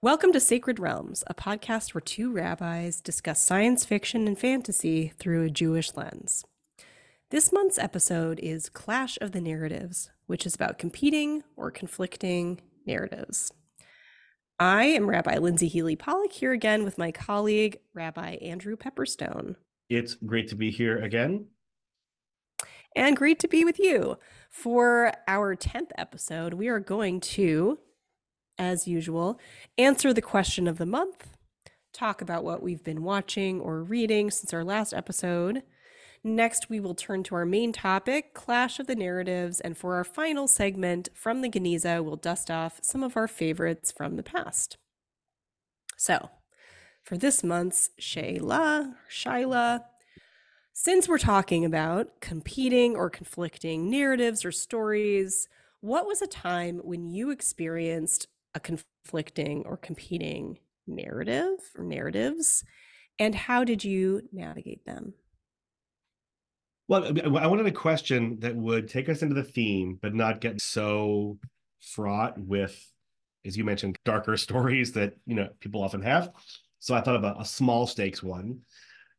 [0.00, 5.42] Welcome to Sacred Realms, a podcast where two rabbis discuss science fiction and fantasy through
[5.42, 6.44] a Jewish lens.
[7.30, 13.52] This month's episode is Clash of the Narratives, which is about competing or conflicting narratives.
[14.60, 19.56] I am Rabbi Lindsey Healy Pollock here again with my colleague, Rabbi Andrew Pepperstone.
[19.90, 21.46] It's great to be here again.
[22.94, 24.16] And great to be with you.
[24.48, 27.80] For our 10th episode, we are going to
[28.58, 29.38] as usual,
[29.76, 31.28] answer the question of the month,
[31.92, 35.62] talk about what we've been watching or reading since our last episode.
[36.24, 40.04] Next, we will turn to our main topic, Clash of the Narratives, and for our
[40.04, 44.76] final segment from the Geniza, we'll dust off some of our favorites from the past.
[45.96, 46.30] So,
[47.02, 49.84] for this month's Shayla, Shyla,
[50.72, 55.48] since we're talking about competing or conflicting narratives or stories,
[55.80, 62.64] what was a time when you experienced a conflicting or competing narrative or narratives
[63.20, 65.14] and how did you navigate them?
[66.88, 67.04] Well
[67.38, 71.38] i wanted a question that would take us into the theme but not get so
[71.80, 72.74] fraught with
[73.46, 76.30] as you mentioned darker stories that you know people often have.
[76.80, 78.60] So i thought about a small stakes one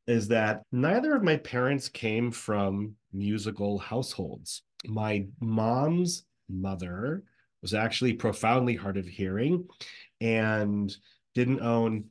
[0.07, 4.63] is that neither of my parents came from musical households.
[4.87, 7.23] My mom's mother
[7.61, 9.67] was actually profoundly hard of hearing
[10.21, 10.95] and
[11.35, 12.05] didn't own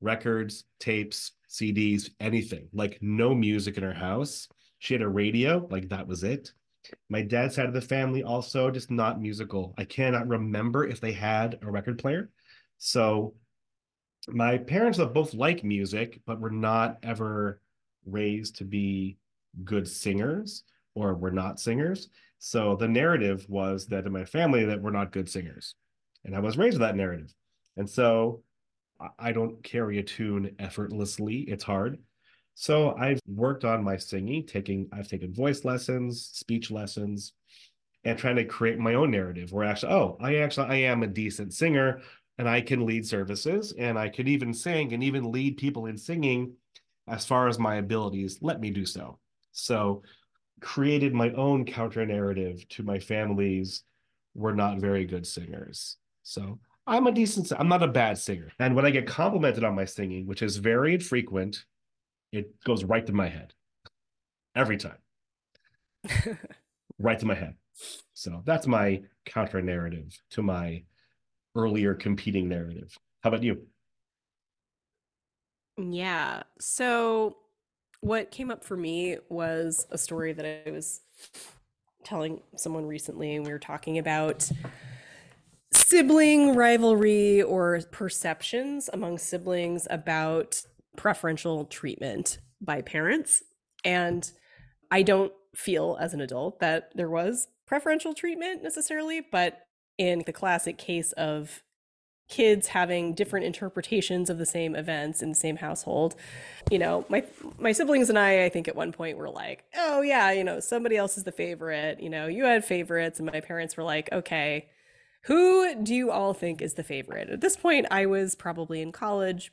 [0.00, 4.48] records, tapes, CDs, anything, like no music in her house.
[4.78, 6.52] She had a radio, like that was it.
[7.08, 9.74] My dad's side of the family also just not musical.
[9.78, 12.30] I cannot remember if they had a record player.
[12.78, 13.34] So
[14.28, 17.60] my parents both like music, but were not ever
[18.04, 19.18] raised to be
[19.64, 22.08] good singers or were not singers.
[22.44, 25.76] So the narrative was that in my family that we're not good singers.
[26.24, 27.32] And I was raised with that narrative.
[27.76, 28.42] And so
[29.16, 31.42] I don't carry a tune effortlessly.
[31.42, 32.00] It's hard.
[32.54, 37.32] So I've worked on my singing, taking I've taken voice lessons, speech lessons,
[38.02, 41.06] and trying to create my own narrative where actually, oh, I actually I am a
[41.06, 42.00] decent singer
[42.38, 45.96] and I can lead services and I could even sing and even lead people in
[45.96, 46.54] singing
[47.06, 49.20] as far as my abilities let me do so.
[49.52, 50.02] So
[50.62, 53.84] created my own counter narrative to my family's
[54.34, 55.98] we're not very good singers.
[56.22, 58.50] So I'm a decent I'm not a bad singer.
[58.58, 61.64] And when I get complimented on my singing, which is very infrequent,
[62.32, 63.52] it goes right to my head.
[64.54, 64.98] Every time.
[66.98, 67.56] right to my head.
[68.14, 70.84] So that's my counter narrative to my
[71.54, 72.96] earlier competing narrative.
[73.22, 73.66] How about you?
[75.76, 76.42] Yeah.
[76.60, 77.36] So
[78.02, 81.00] what came up for me was a story that I was
[82.04, 84.50] telling someone recently, and we were talking about
[85.72, 90.62] sibling rivalry or perceptions among siblings about
[90.96, 93.44] preferential treatment by parents.
[93.84, 94.28] And
[94.90, 99.60] I don't feel as an adult that there was preferential treatment necessarily, but
[99.96, 101.62] in the classic case of
[102.32, 106.16] kids having different interpretations of the same events in the same household.
[106.70, 107.24] You know, my
[107.58, 110.58] my siblings and I I think at one point were like, "Oh yeah, you know,
[110.58, 112.00] somebody else is the favorite.
[112.00, 114.70] You know, you had favorites." And my parents were like, "Okay,
[115.24, 118.92] who do you all think is the favorite?" At this point, I was probably in
[118.92, 119.52] college.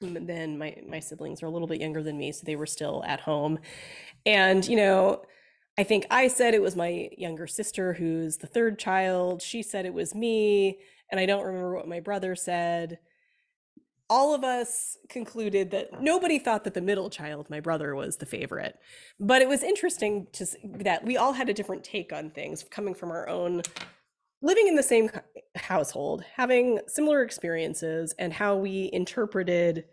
[0.00, 2.66] And then my my siblings are a little bit younger than me, so they were
[2.66, 3.60] still at home.
[4.26, 5.22] And, you know,
[5.78, 9.40] I think I said it was my younger sister who's the third child.
[9.40, 10.78] She said it was me
[11.12, 12.98] and I don't remember what my brother said.
[14.08, 18.26] All of us concluded that nobody thought that the middle child, my brother, was the
[18.26, 18.78] favorite.
[19.20, 22.94] But it was interesting to that we all had a different take on things coming
[22.94, 23.62] from our own
[24.40, 25.10] living in the same
[25.54, 29.84] household, having similar experiences and how we interpreted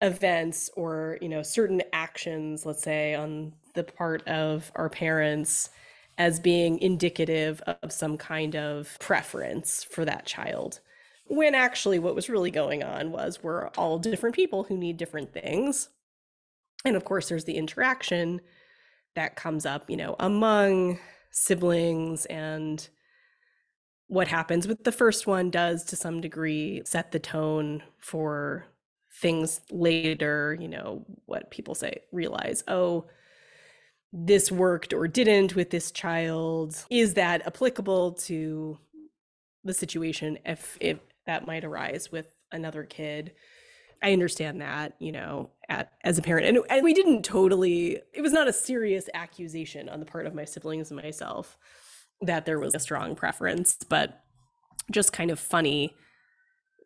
[0.00, 5.70] events or, you know, certain actions, let's say on the part of our parents
[6.18, 10.80] as being indicative of some kind of preference for that child.
[11.26, 15.32] When actually, what was really going on was we're all different people who need different
[15.32, 15.88] things.
[16.84, 18.40] And of course, there's the interaction
[19.14, 20.98] that comes up, you know, among
[21.30, 22.88] siblings and
[24.08, 28.66] what happens with the first one does to some degree set the tone for
[29.20, 33.06] things later, you know, what people say, realize, oh,
[34.12, 38.78] this worked or didn't with this child is that applicable to
[39.64, 43.32] the situation if if that might arise with another kid?
[44.02, 48.22] I understand that you know at, as a parent and, and we didn't totally it
[48.22, 51.58] was not a serious accusation on the part of my siblings and myself
[52.22, 54.22] that there was a strong preference but
[54.90, 55.94] just kind of funny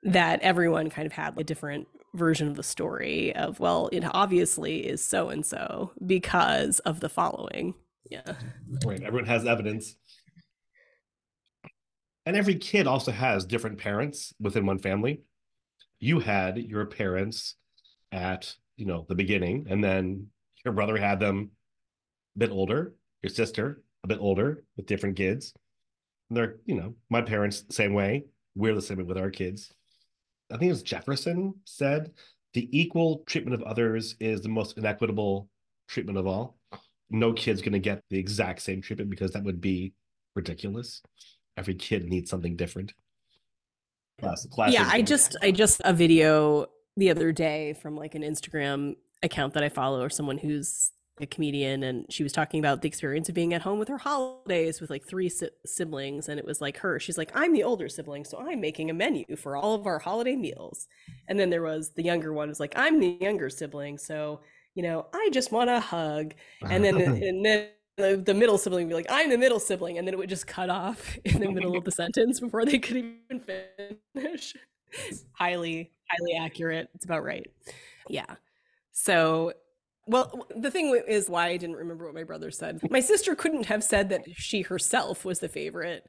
[0.02, 4.86] that everyone kind of had a different version of the story of well it obviously
[4.86, 7.74] is so and so because of the following.
[8.10, 8.34] Yeah.
[8.84, 9.96] Right everyone has evidence.
[12.26, 15.22] And every kid also has different parents within one family.
[15.98, 17.56] You had your parents
[18.10, 20.26] at you know the beginning and then
[20.64, 21.50] your brother had them
[22.36, 25.54] a bit older your sister a bit older with different kids.
[26.28, 28.26] And they're you know my parents same way.
[28.54, 29.72] We're the same with our kids
[30.52, 32.12] i think it was jefferson said
[32.54, 35.48] the equal treatment of others is the most inequitable
[35.88, 36.56] treatment of all.
[37.10, 39.92] No kid's going to get the exact same treatment because that would be
[40.34, 41.02] ridiculous.
[41.56, 42.94] Every kid needs something different.
[44.20, 44.78] Classic, classic.
[44.78, 46.66] Yeah, I just I just a video
[46.96, 51.26] the other day from like an Instagram account that I follow or someone who's a
[51.26, 54.80] comedian and she was talking about the experience of being at home with her holidays
[54.80, 57.88] with like three si- siblings and it was like her she's like I'm the older
[57.88, 60.88] sibling so I'm making a menu for all of our holiday meals
[61.28, 64.40] and then there was the younger one was like I'm the younger sibling so
[64.74, 66.32] you know I just want a hug
[66.62, 69.98] and then and then the, the middle sibling would be like, I'm the middle sibling,
[69.98, 72.78] and then it would just cut off in the middle of the sentence before they
[72.78, 73.40] could even
[74.14, 74.54] finish.
[75.32, 76.88] highly, highly accurate.
[76.94, 77.46] It's about right.
[78.08, 78.36] Yeah.
[78.92, 79.52] So,
[80.06, 82.80] well, the thing is why I didn't remember what my brother said.
[82.90, 86.06] My sister couldn't have said that she herself was the favorite,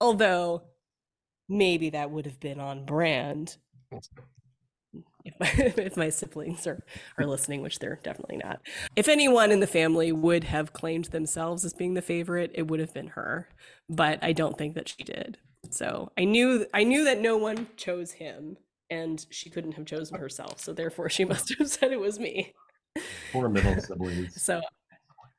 [0.00, 0.62] although
[1.48, 3.58] maybe that would have been on brand
[5.24, 6.84] if my, if my siblings are,
[7.18, 8.60] are listening, which they're definitely not.
[8.96, 12.80] If anyone in the family would have claimed themselves as being the favorite, it would
[12.80, 13.48] have been her.
[13.88, 15.38] But I don't think that she did.
[15.70, 18.58] So I knew I knew that no one chose him,
[18.90, 20.60] and she couldn't have chosen herself.
[20.60, 22.54] So therefore, she must have said it was me.
[23.32, 24.40] Poor middle siblings.
[24.40, 24.60] So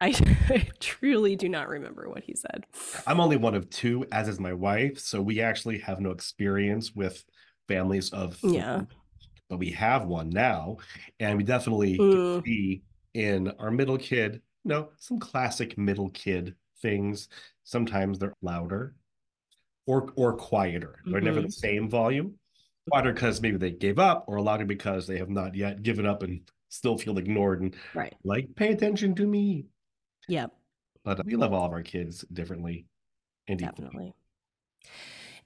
[0.02, 0.14] I,
[0.50, 2.66] I, truly do not remember what he said.
[3.08, 5.00] I'm only one of two, as is my wife.
[5.00, 7.24] So we actually have no experience with
[7.68, 8.82] families of yeah
[9.50, 10.78] but we have one now,
[11.20, 12.44] and we definitely mm.
[12.44, 17.30] see in our middle kid, you know, some classic middle kid things.
[17.64, 18.96] Sometimes they're louder
[19.86, 21.00] or or quieter.
[21.06, 21.26] They're mm-hmm.
[21.26, 22.36] never the same volume.
[22.90, 26.24] Quieter because maybe they gave up, or louder because they have not yet given up
[26.24, 26.42] and
[26.76, 28.14] still feel ignored and right.
[28.24, 29.66] like pay attention to me.
[30.28, 30.48] Yeah.
[31.04, 32.86] But uh, we love all of our kids differently.
[33.48, 33.66] Indeed.
[33.66, 34.14] Definitely.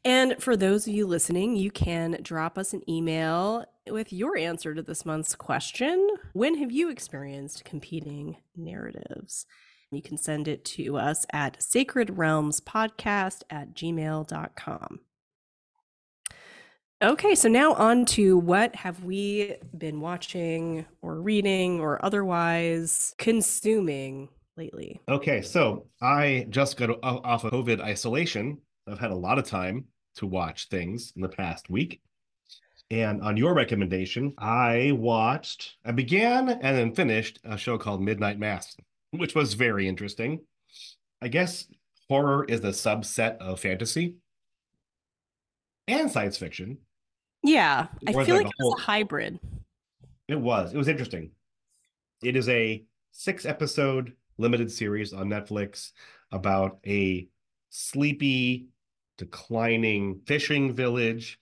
[0.05, 4.73] And for those of you listening, you can drop us an email with your answer
[4.73, 6.15] to this month's question.
[6.31, 9.45] When have you experienced competing narratives?
[9.91, 14.99] You can send it to us at sacredrealmspodcast realms podcast at gmail.com.
[17.01, 24.27] Okay, so now on to what have we been watching or reading or otherwise consuming
[24.57, 24.99] lately?
[25.07, 28.57] Okay, so I just got off of COVID isolation
[28.89, 29.85] I've had a lot of time
[30.15, 32.01] to watch things in the past week.
[32.91, 38.39] And on your recommendation, I watched, I began and then finished a show called Midnight
[38.39, 38.75] Mass,
[39.11, 40.41] which was very interesting.
[41.21, 41.67] I guess
[42.09, 44.15] horror is a subset of fantasy
[45.87, 46.79] and science fiction.
[47.43, 49.39] Yeah, I feel like, like it was a hybrid.
[50.27, 50.73] It was.
[50.73, 51.31] It was interesting.
[52.23, 55.91] It is a six episode limited series on Netflix
[56.31, 57.27] about a
[57.69, 58.67] sleepy
[59.17, 61.39] declining fishing village,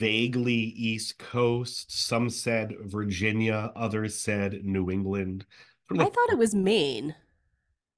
[0.00, 1.92] vaguely East Coast.
[1.92, 5.44] Some said Virginia, others said New England.
[5.90, 7.14] I thought it was Maine.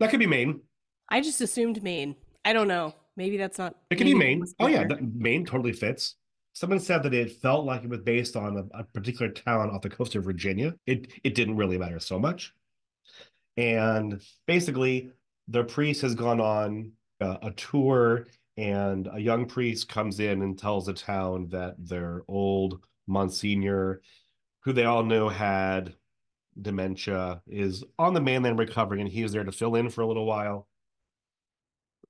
[0.01, 0.61] That could be Maine.
[1.09, 2.17] I just assumed Maine.
[2.45, 2.95] I don't know.
[3.17, 3.77] Maybe that's not.
[3.91, 4.45] It could be Maine.
[4.59, 6.17] Oh yeah, Maine totally fits.
[6.55, 9.83] Someone said that it felt like it was based on a, a, particular town off
[9.83, 10.75] the coast of Virginia.
[10.87, 12.55] It it didn't really matter so much.
[13.57, 15.11] And basically,
[15.49, 20.59] the priest has gone on a, a tour and a young priest comes in and
[20.59, 24.01] tells the town that their old Monsignor,
[24.61, 25.95] who they all know had
[26.61, 30.07] dementia, is on the mainland recovering, and he is there to fill in for a
[30.07, 30.69] little while.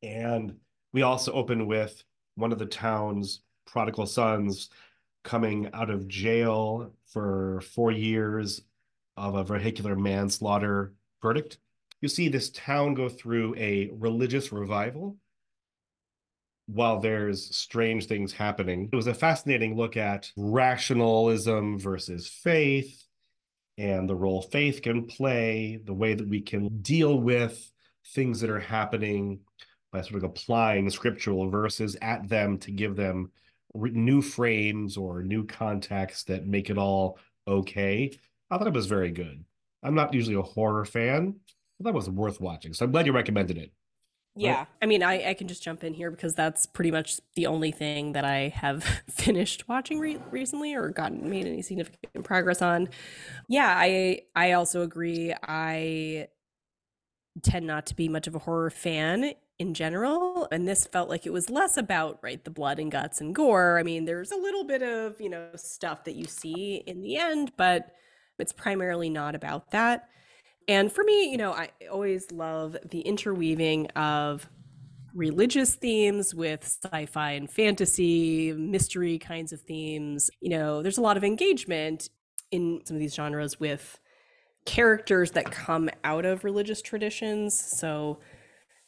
[0.03, 0.57] And
[0.93, 4.71] we also open with one of the town's prodigal sons
[5.23, 8.63] coming out of jail for four years
[9.17, 10.93] of a vehicular manslaughter
[11.23, 11.59] verdict.
[12.01, 15.17] You see this town go through a religious revival
[16.67, 18.89] while there's strange things happening.
[18.93, 23.05] It was a fascinating look at rationalism versus faith
[23.77, 27.71] and the role faith can play, the way that we can deal with
[28.15, 29.41] things that are happening
[29.93, 33.31] by sort of applying scriptural verses at them to give them
[33.75, 38.19] new frames or new context that make it all okay.
[38.51, 39.45] I thought it was very good.
[39.83, 41.37] I'm not usually a horror fan,
[41.79, 42.73] but that was worth watching.
[42.73, 43.73] So I'm glad you recommended it.
[44.37, 44.65] Yeah.
[44.83, 47.71] I mean, I, I can just jump in here because that's pretty much the only
[47.71, 52.89] thing that I have finished watching re- recently or gotten made any significant progress on.
[53.49, 55.33] Yeah, I I also agree.
[55.43, 56.29] I
[57.43, 61.27] tend not to be much of a horror fan in general and this felt like
[61.27, 64.37] it was less about right the blood and guts and gore i mean there's a
[64.37, 67.93] little bit of you know stuff that you see in the end but
[68.39, 70.09] it's primarily not about that
[70.69, 74.49] and for me, you know, I always love the interweaving of
[75.15, 80.31] religious themes with sci-fi and fantasy, mystery kinds of themes.
[80.41, 82.09] You know, there's a lot of engagement
[82.51, 83.99] in some of these genres with
[84.65, 87.59] characters that come out of religious traditions.
[87.59, 88.21] So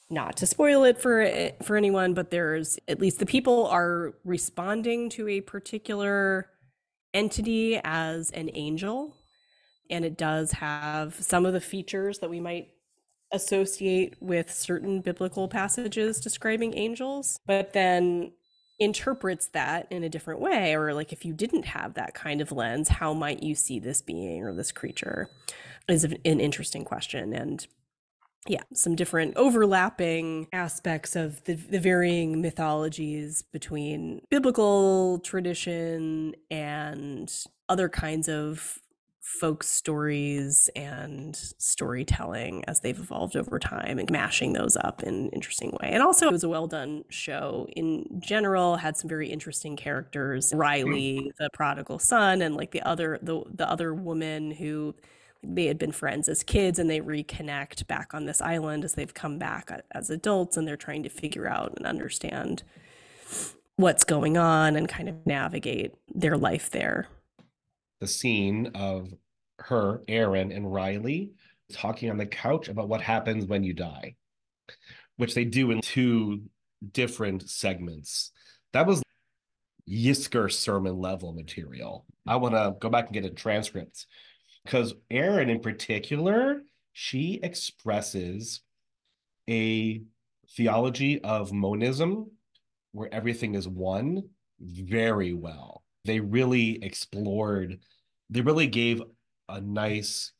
[0.08, 1.28] not to spoil it for
[1.62, 6.48] for anyone, but there's at least the people are responding to a particular
[7.12, 9.16] entity as an angel
[9.90, 12.68] and it does have some of the features that we might
[13.32, 18.32] associate with certain biblical passages describing angels, but then
[18.78, 20.74] interprets that in a different way.
[20.74, 24.02] Or, like, if you didn't have that kind of lens, how might you see this
[24.02, 25.30] being or this creature?
[25.88, 27.32] Is an interesting question.
[27.32, 27.64] And
[28.48, 37.32] yeah, some different overlapping aspects of the, the varying mythologies between biblical tradition and
[37.68, 38.78] other kinds of
[39.26, 45.28] folk stories and storytelling as they've evolved over time and mashing those up in an
[45.30, 45.90] interesting way.
[45.90, 50.50] And also it was a well done show in general, had some very interesting characters.
[50.50, 50.58] Mm-hmm.
[50.58, 54.94] Riley, the prodigal son, and like the other the the other woman who
[55.54, 59.14] they had been friends as kids and they reconnect back on this island as they've
[59.14, 62.62] come back as adults and they're trying to figure out and understand
[63.76, 67.08] what's going on and kind of navigate their life there
[68.00, 69.12] the scene of
[69.58, 71.32] her, Aaron, and Riley
[71.72, 74.16] talking on the couch about what happens when you die,
[75.16, 76.42] which they do in two
[76.92, 78.32] different segments.
[78.72, 79.02] That was
[79.88, 82.04] Yizkor sermon level material.
[82.26, 84.06] I want to go back and get a transcript
[84.66, 86.60] because Aaron, in particular,
[86.92, 88.60] she expresses
[89.48, 90.02] a
[90.56, 92.30] theology of monism
[92.92, 94.22] where everything is one
[94.60, 97.80] very well they really explored,
[98.30, 99.02] they really gave
[99.48, 100.32] a nice,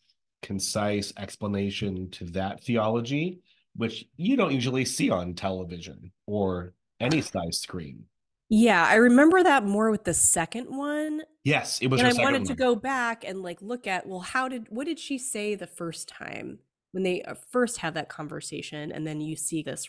[0.43, 3.41] concise explanation to that theology,
[3.75, 8.05] which you don't usually see on television or any size screen.
[8.49, 11.23] Yeah, I remember that more with the second one.
[11.45, 12.01] Yes, it was.
[12.01, 12.49] And I wanted one.
[12.49, 15.67] to go back and like look at well, how did what did she say the
[15.67, 16.61] first time
[16.93, 19.89] when they uh, first have that conversation, and then you see this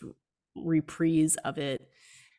[0.56, 1.88] reprise of it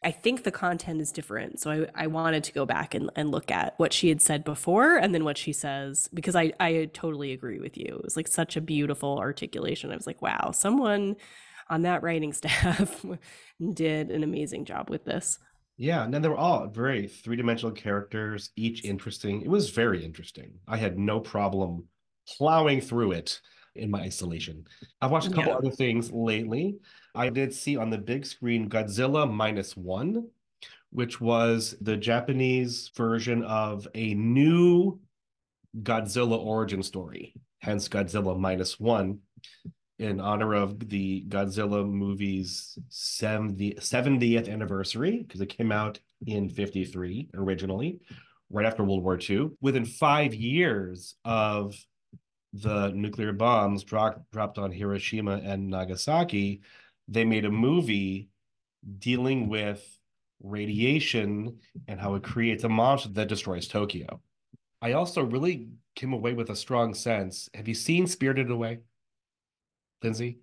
[0.01, 1.59] I think the content is different.
[1.59, 4.45] So I, I wanted to go back and, and look at what she had said
[4.45, 7.95] before and then what she says, because I, I totally agree with you.
[7.95, 9.91] It was like such a beautiful articulation.
[9.91, 11.17] I was like, wow, someone
[11.69, 13.05] on that writing staff
[13.73, 15.37] did an amazing job with this.
[15.81, 19.41] Yeah, and then they were all very three dimensional characters, each interesting.
[19.41, 20.51] It was very interesting.
[20.67, 21.85] I had no problem
[22.27, 23.39] plowing through it
[23.75, 24.65] in my isolation.
[25.01, 25.57] I've watched a couple yeah.
[25.57, 26.75] other things lately.
[27.15, 30.27] I did see on the big screen Godzilla minus one,
[30.89, 34.99] which was the Japanese version of a new
[35.81, 39.19] Godzilla origin story, hence Godzilla minus one,
[39.99, 47.99] in honor of the Godzilla movie's 70th anniversary, because it came out in 53 originally,
[48.49, 49.51] right after World War II.
[49.61, 51.75] Within five years of
[52.53, 56.61] the nuclear bombs dropped dropped on Hiroshima and Nagasaki,
[57.07, 58.29] they made a movie
[58.97, 59.85] dealing with
[60.41, 64.21] radiation and how it creates a monster that destroys Tokyo.
[64.81, 67.49] I also really came away with a strong sense.
[67.53, 68.79] Have you seen Spirited Away,
[70.03, 70.39] Lindsey?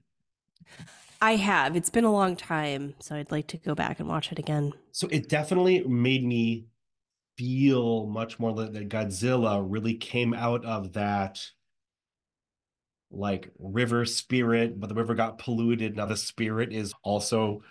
[1.20, 1.76] I have.
[1.76, 4.72] It's been a long time, so I'd like to go back and watch it again.
[4.92, 6.66] So it definitely made me
[7.36, 11.44] feel much more that Godzilla really came out of that
[13.10, 15.96] like river spirit, but the river got polluted.
[15.96, 17.62] Now the spirit is also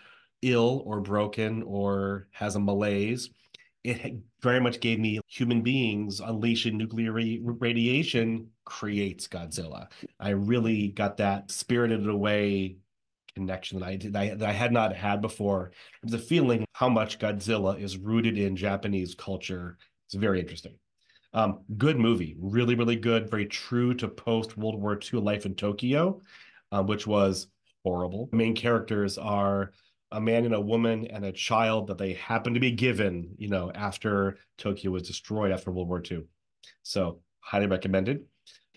[0.41, 3.29] ill or broken or has a malaise.
[3.85, 9.89] It very much gave me human beings unleashing nuclear radiation creates Godzilla.
[10.19, 12.77] I really got that spirited away
[13.35, 15.71] connection that I did I, that I had not had before.
[16.11, 19.77] A feeling how much Godzilla is rooted in Japanese culture.
[20.07, 20.79] It's very interesting.
[21.33, 23.29] Um, good movie, really, really good.
[23.29, 26.21] Very true to post World War II life in Tokyo,
[26.71, 27.47] uh, which was
[27.83, 28.29] horrible.
[28.31, 29.73] The main characters are
[30.11, 33.49] a man and a woman and a child that they happen to be given, you
[33.49, 36.23] know, after Tokyo was destroyed after World War II.
[36.83, 38.17] So highly recommended.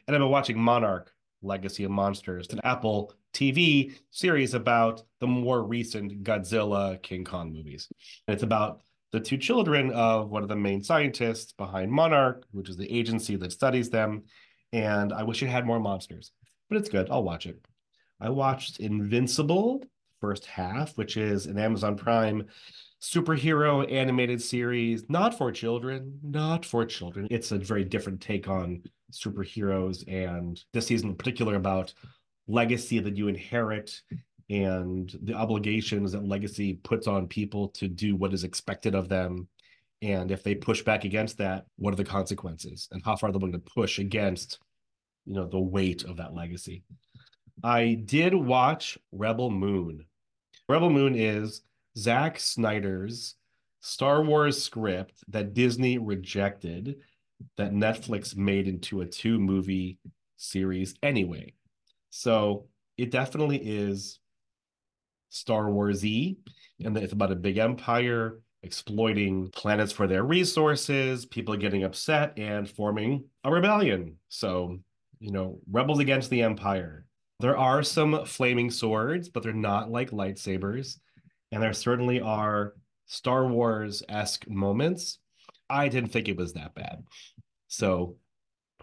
[0.07, 5.63] And I've been watching Monarch Legacy of Monsters, an Apple TV series about the more
[5.63, 7.89] recent Godzilla King Kong movies.
[8.27, 8.81] And it's about
[9.13, 13.37] the two children of one of the main scientists behind Monarch, which is the agency
[13.37, 14.25] that studies them.
[14.73, 16.33] And I wish it had more monsters,
[16.69, 17.09] but it's good.
[17.11, 17.59] I'll watch it.
[18.21, 19.83] I watched Invincible
[20.21, 22.45] first half, which is an Amazon Prime
[23.01, 27.29] superhero animated series, not for children, not for children.
[27.31, 28.83] It's a very different take on
[29.13, 31.95] superheroes, and this season in particular about
[32.49, 34.01] legacy that you inherit
[34.51, 39.47] and the obligations that legacy puts on people to do what is expected of them.
[40.01, 43.51] And if they push back against that, what are the consequences and how far they're
[43.51, 44.59] to push against,
[45.27, 46.83] you know, the weight of that legacy.
[47.63, 50.05] I did watch Rebel Moon.
[50.69, 51.63] Rebel Moon is
[51.97, 53.37] Zack Snyder's
[53.81, 56.97] Star Wars script that Disney rejected,
[57.57, 59.99] that Netflix made into a two movie
[60.37, 61.55] series anyway.
[62.11, 62.67] So
[62.99, 64.19] it definitely is
[65.31, 66.37] Star Wars Warsy,
[66.85, 72.69] and it's about a big empire exploiting planets for their resources, people getting upset and
[72.69, 74.17] forming a rebellion.
[74.29, 74.79] So,
[75.21, 77.07] you know, rebels against the empire.
[77.41, 80.99] There are some flaming swords, but they're not like lightsabers.
[81.53, 82.75] And there certainly are
[83.07, 85.19] Star Wars esque moments.
[85.71, 87.05] I didn't think it was that bad.
[87.69, 88.17] So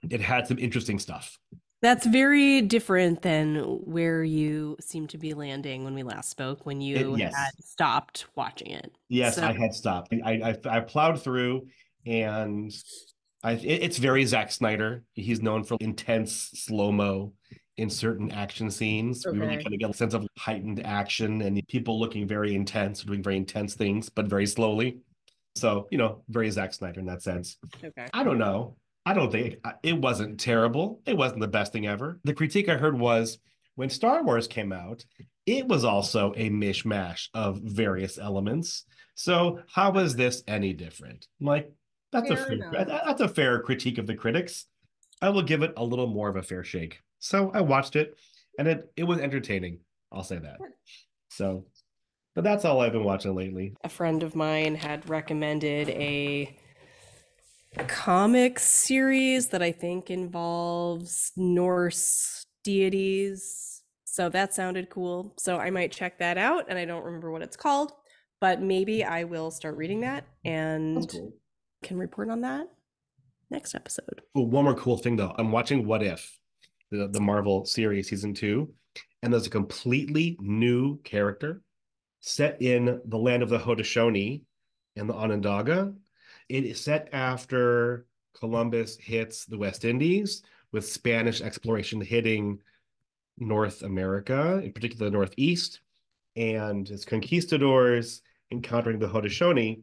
[0.09, 1.37] it had some interesting stuff.
[1.81, 6.79] That's very different than where you seem to be landing when we last spoke, when
[6.81, 7.35] you It- yes.
[7.35, 8.91] had stopped watching it.
[9.09, 10.13] Yes, So- I had stopped.
[10.23, 11.67] I, I I plowed through,
[12.05, 12.71] and
[13.43, 15.03] I it- it's very Zack Snyder.
[15.13, 17.33] He's known for intense slow mo
[17.77, 19.25] in certain action scenes.
[19.25, 23.03] We really kind of get a sense of heightened action and people looking very intense,
[23.03, 24.99] doing very intense things, but very slowly.
[25.55, 27.57] So you know, very Zack Snyder in that sense.
[27.83, 28.07] Okay.
[28.13, 28.75] I don't know.
[29.05, 31.01] I don't think uh, it wasn't terrible.
[31.05, 32.19] It wasn't the best thing ever.
[32.23, 33.37] The critique I heard was
[33.75, 35.05] when Star Wars came out,
[35.45, 38.85] it was also a mishmash of various elements.
[39.13, 41.27] So how is this any different?
[41.39, 41.71] I'm like
[42.11, 42.87] that's a Fair fair, enough.
[43.05, 44.65] that's a fair critique of the critics.
[45.21, 46.99] I will give it a little more of a fair shake.
[47.19, 48.17] So I watched it,
[48.59, 49.79] and it it was entertaining.
[50.11, 50.57] I'll say that.
[51.29, 51.65] So,
[52.35, 53.73] but that's all I've been watching lately.
[53.83, 56.57] A friend of mine had recommended a
[57.87, 63.81] comic series that I think involves Norse deities.
[64.05, 65.33] So that sounded cool.
[65.37, 67.91] So I might check that out, and I don't remember what it's called,
[68.39, 71.33] but maybe I will start reading that and cool.
[71.83, 72.67] can report on that
[73.51, 74.21] next episode.
[74.33, 75.35] Oh, one more cool thing though.
[75.37, 76.39] I'm watching What If,
[76.91, 78.73] the, the Marvel series season two,
[79.21, 81.61] and there's a completely new character
[82.19, 84.41] set in the land of the Haudenosaunee
[84.95, 85.93] and the Onondaga.
[86.49, 88.05] It is set after
[88.39, 92.59] Columbus hits the West Indies, with Spanish exploration hitting
[93.37, 95.79] North America, in particular the Northeast,
[96.35, 98.21] and its conquistadors
[98.51, 99.81] encountering the Haudenosaunee.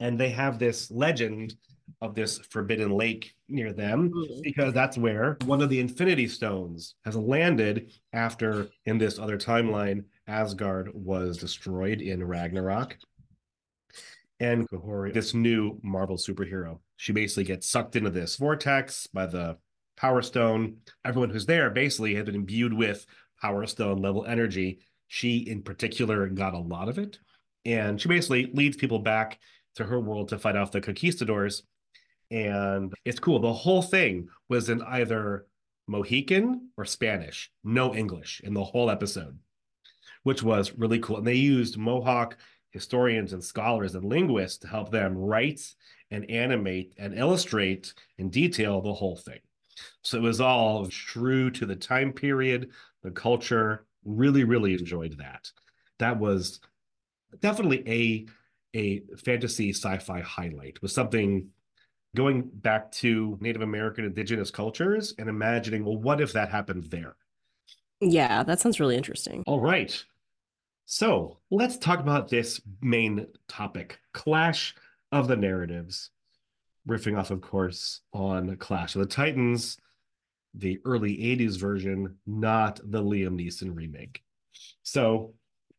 [0.00, 1.54] And they have this legend
[2.00, 4.40] of this forbidden lake near them mm-hmm.
[4.42, 10.04] because that's where one of the infinity stones has landed after in this other timeline
[10.26, 12.96] asgard was destroyed in ragnarok.
[14.40, 19.58] And Kahori, this new marvel superhero she basically gets sucked into this vortex by the
[19.96, 20.78] power stone.
[21.04, 23.06] Everyone who's there basically had been imbued with
[23.40, 24.80] power stone level energy.
[25.08, 27.18] She in particular got a lot of it.
[27.64, 29.38] And she basically leads people back
[29.76, 31.62] to her world to fight off the conquistadors
[32.34, 33.38] and it's cool.
[33.38, 35.46] The whole thing was in either
[35.86, 39.38] Mohican or Spanish, no English in the whole episode,
[40.24, 41.18] which was really cool.
[41.18, 42.36] And they used Mohawk
[42.72, 45.60] historians and scholars and linguists to help them write
[46.10, 49.38] and animate and illustrate in detail the whole thing.
[50.02, 52.70] So it was all true to the time period,
[53.04, 53.86] the culture.
[54.04, 55.48] Really, really enjoyed that.
[56.00, 56.60] That was
[57.40, 58.26] definitely a
[58.76, 60.82] a fantasy sci-fi highlight.
[60.82, 61.48] Was something
[62.14, 67.16] going back to Native American indigenous cultures and imagining, well, what if that happened there?
[68.00, 69.42] Yeah, that sounds really interesting.
[69.46, 70.04] All right.
[70.86, 74.74] So let's talk about this main topic Clash
[75.10, 76.10] of the Narratives.
[76.86, 79.78] Riffing off, of course, on Clash of the Titans,
[80.52, 84.22] the early 80s version, not the Liam Neeson remake.
[84.82, 85.32] So,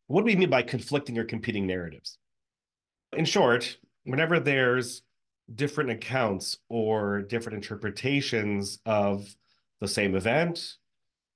[0.08, 2.18] what do we mean by conflicting or competing narratives?
[3.12, 5.02] In short, whenever there's
[5.54, 9.26] different accounts or different interpretations of
[9.80, 10.74] the same event,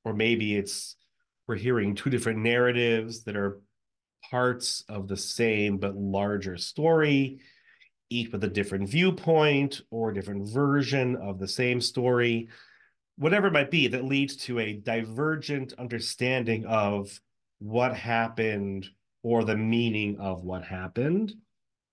[0.05, 0.97] or maybe it's
[1.47, 3.61] we're hearing two different narratives that are
[4.31, 7.41] parts of the same but larger story,
[8.09, 12.49] each with a different viewpoint or a different version of the same story.
[13.17, 17.21] whatever it might be that leads to a divergent understanding of
[17.59, 18.89] what happened
[19.23, 21.35] or the meaning of what happened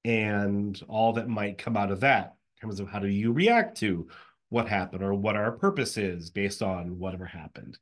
[0.05, 3.77] and all that might come out of that in terms of how do you react
[3.77, 4.07] to
[4.49, 7.77] what happened or what our purpose is based on whatever happened.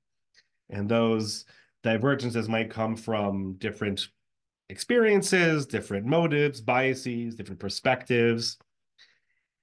[0.69, 1.45] And those
[1.83, 4.07] divergences might come from different
[4.69, 8.57] experiences, different motives, biases, different perspectives.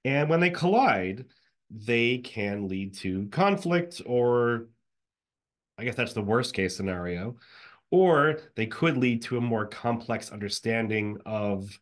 [0.05, 1.25] And when they collide,
[1.69, 4.67] they can lead to conflict, or
[5.77, 7.35] I guess that's the worst case scenario,
[7.91, 11.77] or they could lead to a more complex understanding of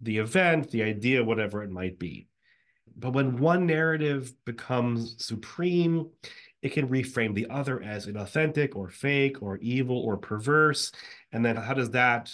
[0.00, 2.28] the event, the idea, whatever it might be.
[2.96, 6.10] But when one narrative becomes supreme,
[6.62, 10.92] it can reframe the other as inauthentic or fake or evil or perverse.
[11.32, 12.32] And then how does that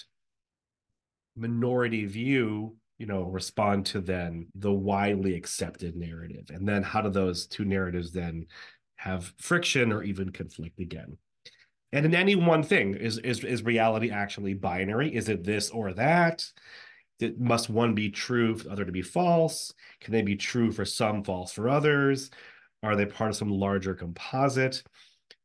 [1.37, 6.51] minority view, you know, respond to then the widely accepted narrative?
[6.51, 8.47] And then how do those two narratives then
[8.97, 11.17] have friction or even conflict again?
[11.93, 15.15] And in any one thing, is is is reality actually binary?
[15.15, 16.45] Is it this or that?
[17.39, 19.73] Must one be true for the other to be false?
[20.01, 22.31] Can they be true for some, false for others?
[22.83, 24.83] Are they part of some larger composite?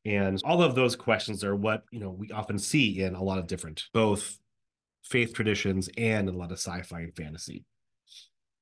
[0.05, 3.39] And all of those questions are what you know we often see in a lot
[3.39, 4.39] of different both
[5.03, 7.63] faith traditions and a lot of sci-fi and fantasy.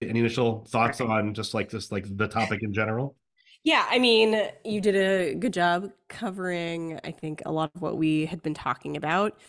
[0.02, 3.16] Any initial thoughts on just like this, like the topic in general?
[3.64, 7.98] Yeah, I mean, you did a good job covering, I think, a lot of what
[7.98, 9.40] we had been talking about.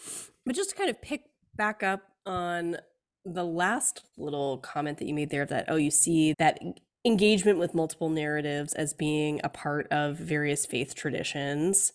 [0.47, 2.79] But just to kind of pick back up on
[3.27, 6.59] the last little comment that you made there of that, oh, you see that
[7.05, 11.93] engagement with multiple narratives as being a part of various faith traditions.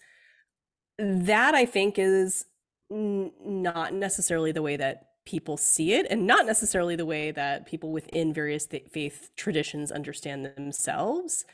[1.00, 2.46] That I think is
[2.92, 7.66] n- not necessarily the way that people see it and not necessarily the way that
[7.66, 11.46] people within various th- faith traditions understand themselves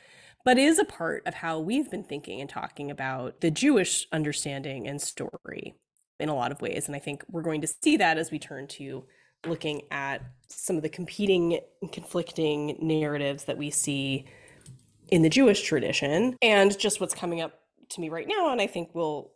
[0.44, 4.86] but is a part of how we've been thinking and talking about the Jewish understanding
[4.88, 5.74] and story
[6.18, 6.86] in a lot of ways.
[6.86, 9.04] And I think we're going to see that as we turn to
[9.46, 14.26] looking at some of the competing and conflicting narratives that we see
[15.10, 16.36] in the Jewish tradition.
[16.42, 19.30] And just what's coming up to me right now and I think we'll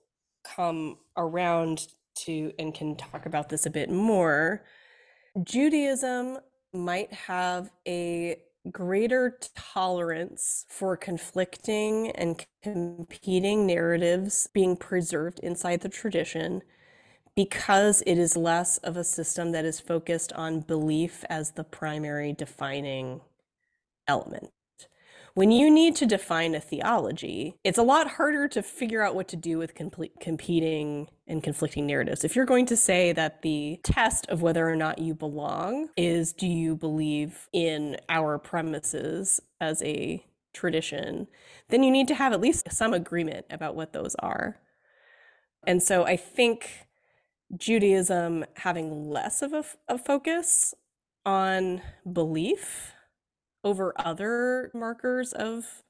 [0.45, 4.63] come around to and can talk about this a bit more
[5.43, 6.39] Judaism
[6.75, 8.37] might have a
[8.71, 16.63] greater tolerance for conflicting and competing narratives being preserved inside the tradition
[17.35, 22.33] because it is less of a system that is focused on belief as the primary
[22.33, 23.21] defining
[24.07, 24.51] element.
[25.35, 29.29] When you need to define a theology, it's a lot harder to figure out what
[29.29, 32.23] to do with complete, competing and conflicting narratives.
[32.23, 36.35] If you're going to say that the test of whether or not you belong is
[36.35, 41.29] do you believe in our premises as a tradition,
[41.71, 44.59] then you need to have at least some agreement about what those are.
[45.67, 46.89] And so I think
[47.57, 50.75] Judaism having less of a, a focus
[51.25, 52.93] on belief
[53.65, 55.83] over other markers of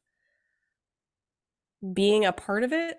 [1.95, 2.99] being a part of it,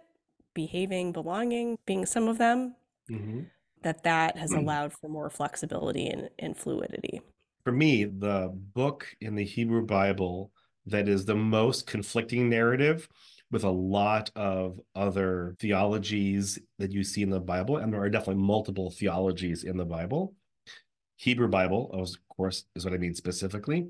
[0.54, 2.76] behaving, belonging, being some of them,
[3.10, 3.42] mm-hmm.
[3.82, 7.22] that that has allowed for more flexibility and, and fluidity.
[7.64, 10.52] For me, the book in the Hebrew Bible
[10.86, 13.08] that is the most conflicting narrative
[13.54, 18.10] with a lot of other theologies that you see in the Bible, and there are
[18.10, 20.34] definitely multiple theologies in the Bible.
[21.18, 23.90] Hebrew Bible, of course, is what I mean specifically,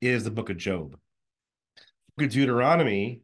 [0.00, 0.96] is the book of Job.
[2.16, 3.22] book of Deuteronomy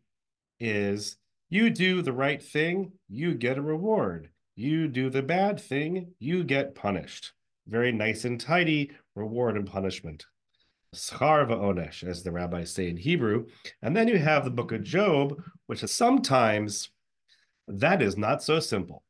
[0.59, 1.17] is
[1.51, 4.29] you do the right thing, you get a reward.
[4.57, 7.33] You do the bad thing, you get punished.
[7.69, 10.27] Very nice and tidy reward and punishment.
[10.95, 13.47] Schar va'onesh, as the rabbis say in Hebrew.
[13.83, 16.91] And then you have the book of Job, which is sometimes
[17.69, 19.05] that is not so simple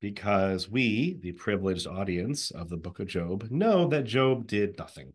[0.00, 5.12] because we, the privileged audience of the book of Job, know that Job did nothing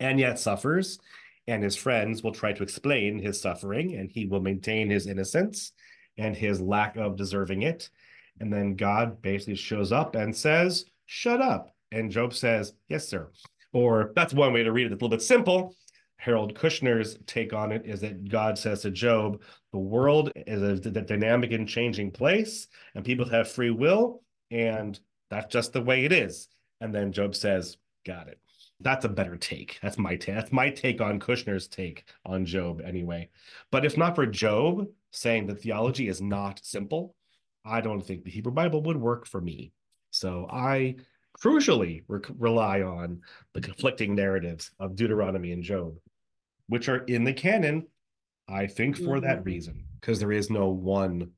[0.00, 0.98] and yet suffers.
[1.46, 5.72] And his friends will try to explain his suffering, and he will maintain his innocence
[6.18, 7.88] and his lack of deserving it.
[8.38, 11.74] And then God basically shows up and says, Shut up.
[11.90, 13.30] And Job says, Yes, sir.
[13.78, 14.92] Or that's one way to read it.
[14.92, 15.76] It's a little bit simple.
[16.16, 20.88] Harold Kushner's take on it is that God says to Job, the world is a,
[20.88, 24.98] a dynamic and changing place, and people have free will, and
[25.30, 26.48] that's just the way it is.
[26.80, 28.40] And then Job says, Got it.
[28.80, 29.78] That's a better take.
[29.80, 30.34] That's my take.
[30.34, 33.28] That's my take on Kushner's take on Job, anyway.
[33.70, 37.14] But if not for Job saying that theology is not simple,
[37.64, 39.72] I don't think the Hebrew Bible would work for me.
[40.10, 40.96] So I
[41.42, 43.20] crucially re- rely on
[43.54, 45.94] the conflicting narratives of Deuteronomy and Job,
[46.68, 47.86] which are in the canon,
[48.48, 49.26] I think, for mm-hmm.
[49.26, 49.84] that reason.
[50.00, 51.32] because there is no one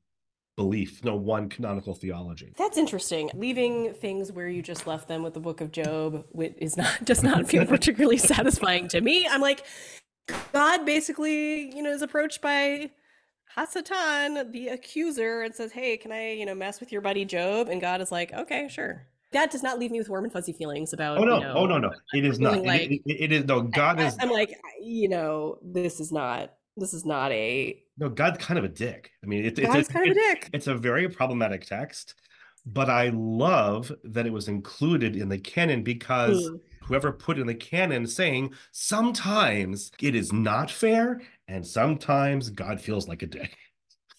[0.55, 2.53] belief, no one canonical theology.
[2.57, 3.31] That's interesting.
[3.33, 7.23] Leaving things where you just left them with the book of Job is not does
[7.23, 9.27] not feel particularly satisfying to me.
[9.27, 9.65] I'm like,
[10.53, 12.91] God basically, you know, is approached by
[13.57, 17.67] Hasatan, the accuser, and says, Hey, can I, you know, mess with your buddy Job?
[17.69, 19.07] And God is like, Okay, sure.
[19.31, 21.17] That does not leave me with warm and fuzzy feelings about.
[21.17, 21.35] Oh no!
[21.35, 21.77] You know, oh no!
[21.77, 22.63] No, it is not.
[22.63, 23.61] Like, it, it, it is no.
[23.61, 24.17] God I, is.
[24.19, 26.53] I'm like, you know, this is not.
[26.75, 27.81] This is not a.
[27.97, 29.11] No, God's kind of a dick.
[29.23, 30.49] I mean, it, it's God's kind of a dick.
[30.53, 32.15] It's a very problematic text,
[32.65, 36.59] but I love that it was included in the canon because mm.
[36.83, 43.07] whoever put in the canon saying sometimes it is not fair and sometimes God feels
[43.07, 43.55] like a dick.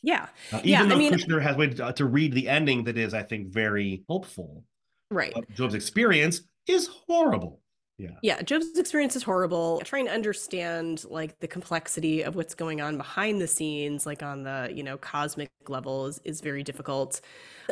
[0.03, 0.27] Yeah.
[0.53, 3.15] Uh, even yeah, though I mean, Kushner has waited to read the ending that is,
[3.15, 4.65] I think, very hopeful.
[5.13, 5.35] Right.
[5.55, 7.61] Job's experience is horrible.
[7.99, 8.11] Yeah.
[8.23, 8.43] Yeah.
[8.43, 9.81] Job's experience is horrible.
[9.85, 14.43] Trying to understand like the complexity of what's going on behind the scenes, like on
[14.43, 17.21] the, you know, cosmic level is, is very difficult.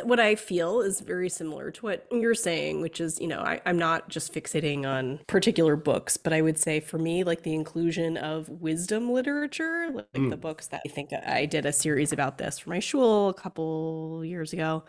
[0.03, 3.59] What I feel is very similar to what you're saying, which is, you know, I,
[3.65, 7.53] I'm not just fixating on particular books, but I would say for me, like the
[7.53, 10.29] inclusion of wisdom literature, like mm.
[10.29, 13.33] the books that I think I did a series about this for my shul a
[13.33, 14.83] couple years ago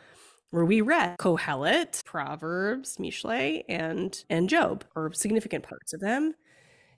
[0.52, 6.34] where we read Kohelet, Proverbs, Mishle, and and Job, or significant parts of them.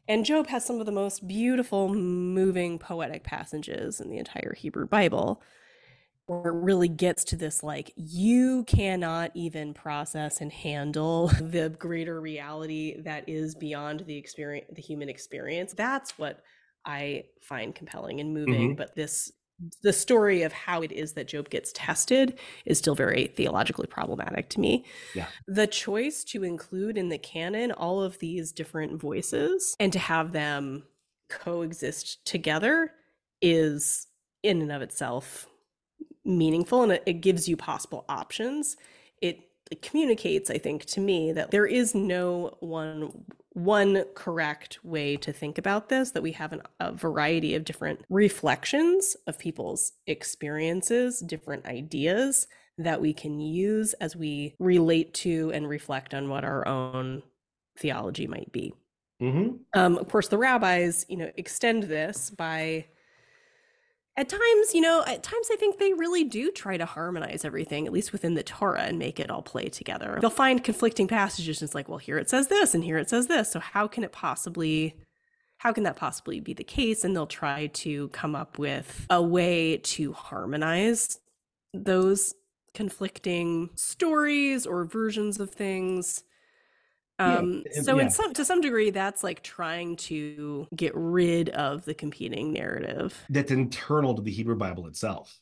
[0.07, 4.87] And Job has some of the most beautiful, moving, poetic passages in the entire Hebrew
[4.87, 5.41] Bible,
[6.27, 12.21] where it really gets to this like, you cannot even process and handle the greater
[12.21, 15.73] reality that is beyond the experience, the human experience.
[15.75, 16.41] That's what
[16.85, 18.71] I find compelling and moving.
[18.71, 18.77] Mm-hmm.
[18.77, 19.33] But this
[19.83, 24.49] the story of how it is that Job gets tested is still very theologically problematic
[24.51, 24.85] to me.
[25.15, 25.27] Yeah.
[25.47, 30.33] The choice to include in the canon all of these different voices and to have
[30.33, 30.85] them
[31.29, 32.93] coexist together
[33.41, 34.07] is
[34.43, 35.47] in and of itself
[36.25, 38.77] meaningful and it, gives you possible options.
[39.21, 39.41] It,
[39.71, 45.33] it communicates, I think, to me that there is no one one correct way to
[45.33, 51.21] think about this that we have an, a variety of different reflections of people's experiences,
[51.21, 56.67] different ideas that we can use as we relate to and reflect on what our
[56.67, 57.23] own
[57.79, 58.75] theology might be.
[59.23, 59.57] Mm-hmm.
[59.79, 62.87] Um, of course, the rabbis, you know, extend this by
[64.17, 67.87] at times, you know, at times I think they really do try to harmonize everything,
[67.87, 70.19] at least within the Torah, and make it all play together.
[70.21, 71.61] They'll find conflicting passages.
[71.61, 73.51] And it's like, well, here it says this, and here it says this.
[73.51, 74.95] So how can it possibly,
[75.59, 77.03] how can that possibly be the case?
[77.03, 81.19] And they'll try to come up with a way to harmonize
[81.73, 82.35] those
[82.73, 86.23] conflicting stories or versions of things
[87.19, 88.03] um yeah, so yeah.
[88.03, 93.25] in some to some degree that's like trying to get rid of the competing narrative.
[93.31, 95.41] That's internal to the hebrew bible itself.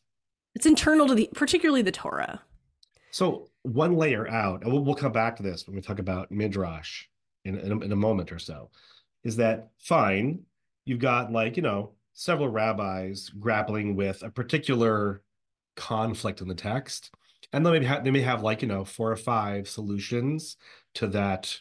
[0.55, 2.43] It's internal to the particularly the torah.
[3.11, 6.31] So one layer out and we'll, we'll come back to this when we talk about
[6.31, 7.05] midrash
[7.45, 8.71] in, in, a, in a moment or so
[9.25, 10.41] is that fine
[10.85, 15.23] you've got like you know several rabbis grappling with a particular
[15.77, 17.11] conflict in the text
[17.53, 20.57] and they may have, they may have like you know four or five solutions
[20.95, 21.59] to that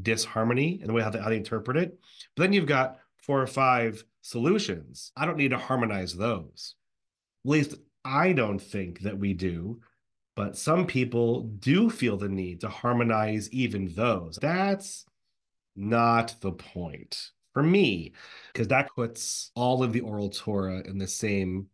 [0.00, 1.98] disharmony and the way how they, how they interpret it.
[2.34, 5.12] But then you've got four or five solutions.
[5.16, 6.74] I don't need to harmonize those.
[7.44, 9.80] At least I don't think that we do.
[10.34, 14.38] But some people do feel the need to harmonize even those.
[14.40, 15.04] That's
[15.76, 18.12] not the point for me,
[18.52, 21.66] because that puts all of the oral Torah in the same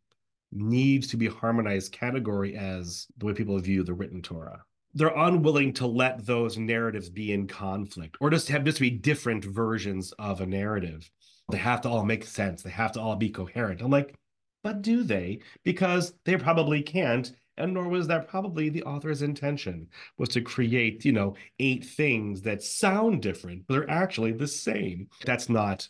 [0.51, 5.73] needs to be harmonized category as the way people view the written Torah they're unwilling
[5.75, 10.41] to let those narratives be in conflict or just have just be different versions of
[10.41, 11.11] a narrative.
[11.51, 12.63] They have to all make sense.
[12.63, 13.81] They have to all be coherent.
[13.81, 14.15] I'm like,
[14.63, 15.41] but do they?
[15.65, 17.33] Because they probably can't.
[17.57, 22.43] And nor was that probably the author's intention was to create, you know, eight things
[22.43, 25.09] that sound different, but they're actually the same.
[25.25, 25.89] That's not,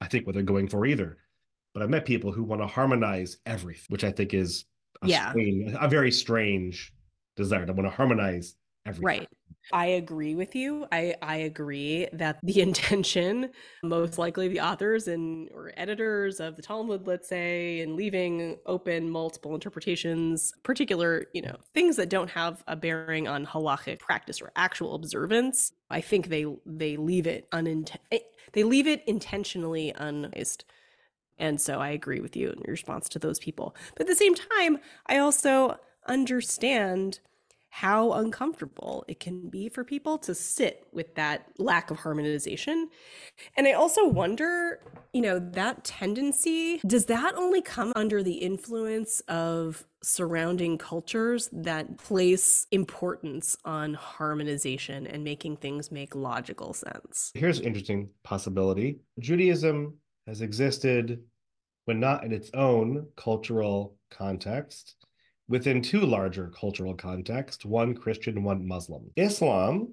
[0.00, 1.16] I think, what they're going for either.
[1.72, 4.66] But I've met people who want to harmonize everything, which I think is
[5.02, 5.30] a yeah.
[5.30, 6.92] strange, a very strange
[7.36, 7.66] desire.
[7.68, 9.06] I want to harmonize everything.
[9.06, 9.28] Right.
[9.72, 10.86] I agree with you.
[10.90, 13.50] I, I agree that the intention,
[13.84, 19.08] most likely the authors and or editors of the Talmud, let's say, and leaving open
[19.10, 24.50] multiple interpretations, particular, you know, things that don't have a bearing on halachic practice or
[24.56, 25.72] actual observance.
[25.88, 28.18] I think they they leave it uninten- eh,
[28.52, 30.64] they leave it intentionally unized.
[31.38, 33.74] And so I agree with you in response to those people.
[33.94, 37.20] But at the same time, I also understand
[37.70, 42.88] how uncomfortable it can be for people to sit with that lack of harmonization.
[43.56, 44.80] And I also wonder,
[45.12, 51.96] you know, that tendency, does that only come under the influence of surrounding cultures that
[51.98, 57.30] place importance on harmonization and making things make logical sense?
[57.34, 59.94] Here's an interesting possibility Judaism
[60.26, 61.22] has existed
[61.84, 64.96] when not in its own cultural context
[65.50, 69.10] within two larger cultural contexts one Christian, one Muslim.
[69.16, 69.92] Islam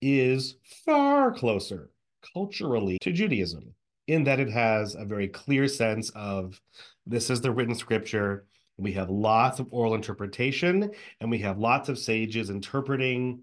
[0.00, 1.90] is far closer
[2.34, 3.74] culturally to Judaism
[4.06, 6.60] in that it has a very clear sense of
[7.06, 8.44] this is the written scripture.
[8.76, 13.40] We have lots of oral interpretation, and we have lots of sages interpreting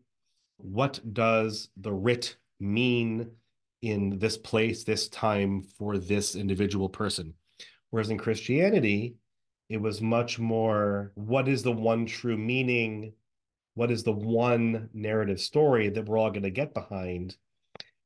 [0.57, 3.31] what does the writ mean
[3.81, 7.33] in this place, this time for this individual person.
[7.89, 9.15] Whereas in Christianity,
[9.69, 13.13] it was much more what is the one true meaning?
[13.73, 17.35] What is the one narrative story that we're all going to get behind?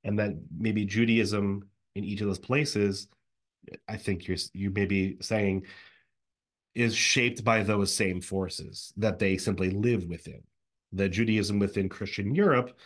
[0.04, 3.08] And that maybe judaism in each of those places
[3.88, 5.66] i think you're you may be saying
[6.76, 10.42] is shaped by those same forces that they simply live within.
[10.94, 12.78] The judaism within christian europe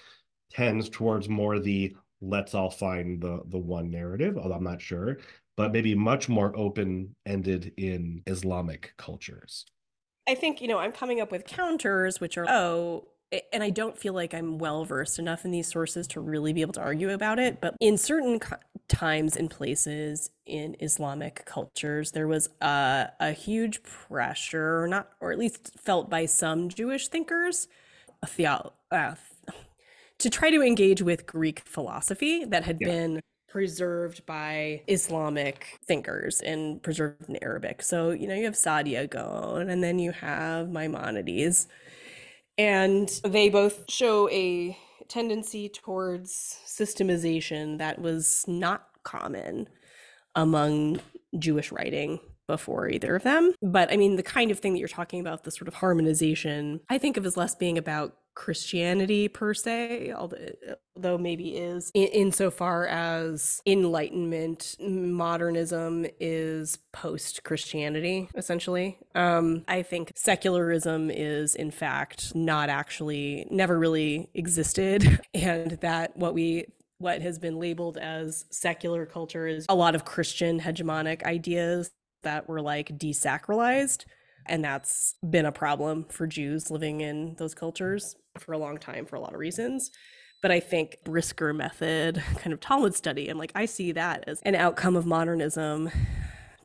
[0.52, 5.18] tends towards more the let's all find the the one narrative although i'm not sure
[5.56, 9.66] but maybe much more open ended in Islamic cultures.
[10.28, 13.08] I think, you know, I'm coming up with counters, which are, oh,
[13.52, 16.62] and I don't feel like I'm well versed enough in these sources to really be
[16.62, 17.60] able to argue about it.
[17.62, 18.40] But in certain
[18.88, 25.32] times and places in Islamic cultures, there was a, a huge pressure, or not, or
[25.32, 27.68] at least felt by some Jewish thinkers,
[28.22, 29.16] a theo- uh,
[30.24, 32.88] to try to engage with Greek philosophy that had yeah.
[32.88, 37.84] been preserved by Islamic thinkers and preserved in Arabic.
[37.84, 41.68] So, you know, you have Saadia Gaon and then you have Maimonides.
[42.58, 44.78] And they both show a
[45.10, 49.68] tendency towards systemization that was not common
[50.36, 51.02] among
[51.38, 53.54] Jewish writing before either of them.
[53.62, 56.80] But I mean, the kind of thing that you're talking about, the sort of harmonization,
[56.90, 62.88] I think of as less being about Christianity per se, although maybe is in, insofar
[62.88, 68.98] as Enlightenment modernism is post Christianity, essentially.
[69.16, 76.34] Um, I think secularism is, in fact, not actually, never really existed, and that what
[76.34, 76.66] we
[77.00, 81.92] what has been labeled as secular culture is a lot of Christian hegemonic ideas
[82.24, 84.06] that were like desacralized.
[84.46, 89.06] And that's been a problem for Jews living in those cultures for a long time
[89.06, 89.92] for a lot of reasons.
[90.42, 94.42] But I think Brisker method, kind of Talmud study, and like I see that as
[94.42, 95.90] an outcome of modernism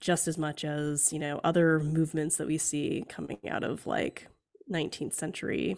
[0.01, 4.29] just as much as, you know, other movements that we see coming out of like
[4.71, 5.77] 19th century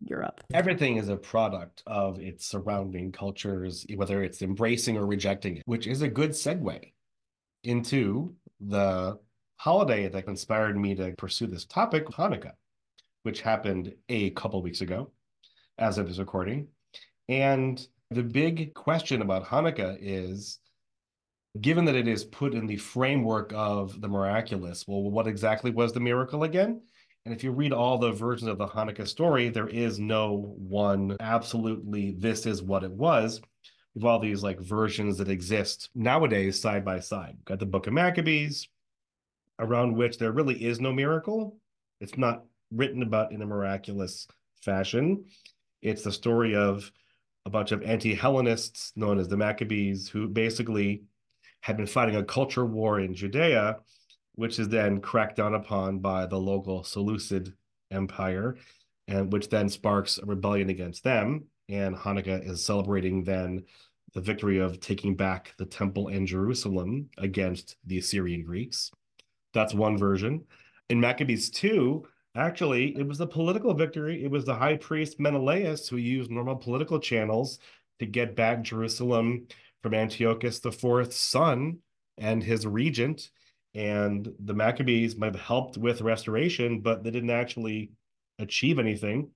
[0.00, 0.42] Europe.
[0.52, 5.86] Everything is a product of its surrounding cultures, whether it's embracing or rejecting it, which
[5.86, 6.92] is a good segue
[7.62, 9.16] into the
[9.58, 12.54] holiday that inspired me to pursue this topic, Hanukkah,
[13.22, 15.12] which happened a couple weeks ago
[15.78, 16.68] as of this recording.
[17.28, 20.58] And the big question about Hanukkah is
[21.60, 25.92] given that it is put in the framework of the miraculous, well, what exactly was
[25.92, 26.80] the miracle again?
[27.24, 31.16] And if you read all the versions of the Hanukkah story, there is no one
[31.20, 33.40] absolutely this is what it was.
[33.94, 37.34] We have all these like versions that exist nowadays side by side.
[37.36, 38.68] We've got the Book of Maccabees,
[39.58, 41.58] around which there really is no miracle.
[42.00, 44.26] It's not written about in a miraculous
[44.62, 45.26] fashion.
[45.82, 46.90] It's the story of
[47.44, 51.02] a bunch of anti-Hellenists known as the Maccabees, who basically
[51.60, 53.78] had been fighting a culture war in Judea,
[54.36, 57.52] which is then cracked down upon by the local Seleucid
[57.90, 58.56] Empire,
[59.08, 61.44] and which then sparks a rebellion against them.
[61.68, 63.64] And Hanukkah is celebrating then
[64.14, 68.90] the victory of taking back the temple in Jerusalem against the Assyrian Greeks.
[69.52, 70.44] That's one version.
[70.88, 74.24] In Maccabees 2, Actually, it was a political victory.
[74.24, 77.58] It was the high priest Menelaus who used normal political channels
[77.98, 79.46] to get back Jerusalem
[79.82, 81.78] from Antiochus IV's son
[82.16, 83.30] and his regent.
[83.74, 87.90] And the Maccabees might have helped with restoration, but they didn't actually
[88.38, 89.30] achieve anything.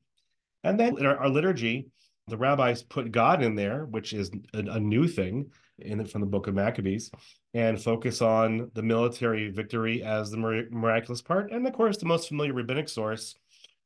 [0.65, 1.89] And then in our, our liturgy,
[2.29, 6.27] the rabbis put God in there, which is a, a new thing in from the
[6.27, 7.11] book of Maccabees
[7.55, 10.37] and focus on the military victory as the
[10.71, 11.53] miraculous part.
[11.53, 13.37] And of course, the most familiar rabbinic source,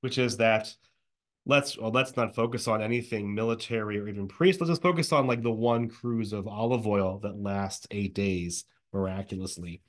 [0.00, 0.74] which is that
[1.46, 4.60] let's well, let's not focus on anything military or even priest.
[4.60, 8.64] Let's just focus on like the one cruse of olive oil that lasts eight days
[8.92, 9.82] miraculously.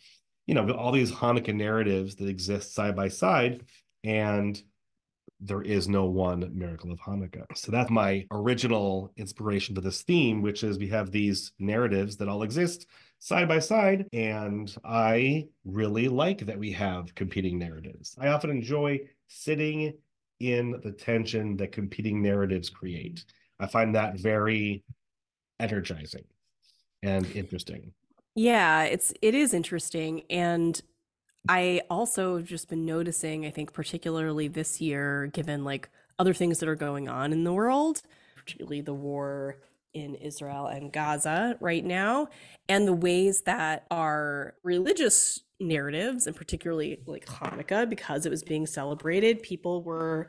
[0.48, 3.64] You know, all these Hanukkah narratives that exist side by side,
[4.04, 4.62] and
[5.42, 7.46] there is no one miracle of Hanukkah.
[7.56, 12.30] So that's my original inspiration to this theme, which is we have these narratives that
[12.30, 12.86] all exist
[13.20, 14.06] side by side.
[14.14, 18.16] And I really like that we have competing narratives.
[18.20, 19.94] I often enjoy sitting
[20.40, 23.26] in the tension that competing narratives create.
[23.60, 24.84] I find that very
[25.60, 26.26] energizing
[27.04, 27.94] and interesting.
[28.36, 30.80] Yeah, it's it is interesting and
[31.48, 35.90] I also have just been noticing, I think particularly this year given like
[36.20, 38.02] other things that are going on in the world,
[38.36, 39.58] particularly the war
[39.94, 42.28] in Israel and Gaza right now,
[42.70, 48.66] and the ways that our religious narratives, and particularly like Hanukkah, because it was being
[48.66, 50.28] celebrated, people were,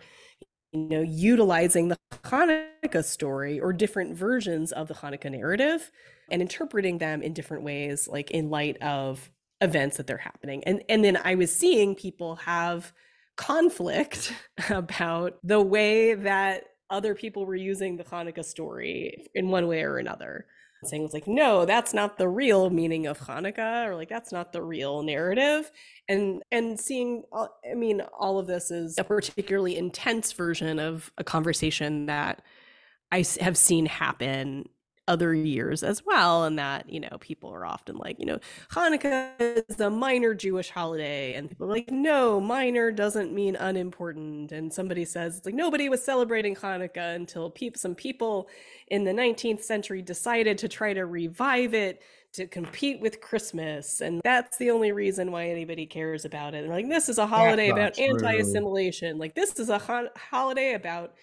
[0.72, 5.90] you know, utilizing the Hanukkah story or different versions of the Hanukkah narrative
[6.30, 9.30] and interpreting them in different ways, like in light of
[9.62, 10.62] events that they're happening.
[10.64, 12.92] And and then I was seeing people have
[13.36, 14.34] conflict
[14.70, 19.96] about the way that other people were using the Hanukkah story in one way or
[19.96, 20.46] another.
[20.84, 24.52] Saying it's like, no, that's not the real meaning of Hanukkah, or like that's not
[24.52, 25.70] the real narrative.
[26.08, 31.22] And and seeing, I mean, all of this is a particularly intense version of a
[31.22, 32.42] conversation that
[33.12, 34.68] I have seen happen
[35.08, 38.38] other years as well and that you know people are often like you know
[38.70, 39.32] hanukkah
[39.68, 44.72] is a minor jewish holiday and people are like no minor doesn't mean unimportant and
[44.72, 48.48] somebody says it's like nobody was celebrating hanukkah until pe- some people
[48.88, 52.00] in the 19th century decided to try to revive it
[52.32, 56.72] to compete with christmas and that's the only reason why anybody cares about it and
[56.72, 58.04] like this is a holiday about true.
[58.04, 61.14] anti-assimilation like this is a ho- holiday about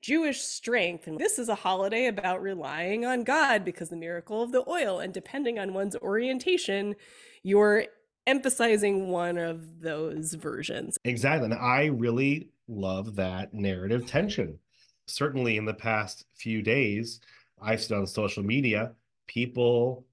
[0.00, 1.06] Jewish strength.
[1.06, 5.00] And this is a holiday about relying on God because the miracle of the oil.
[5.00, 6.94] And depending on one's orientation,
[7.42, 7.86] you're
[8.26, 10.98] emphasizing one of those versions.
[11.04, 11.46] Exactly.
[11.46, 14.58] And I really love that narrative tension.
[15.06, 17.20] Certainly in the past few days,
[17.60, 18.92] I've seen on social media
[19.26, 20.04] people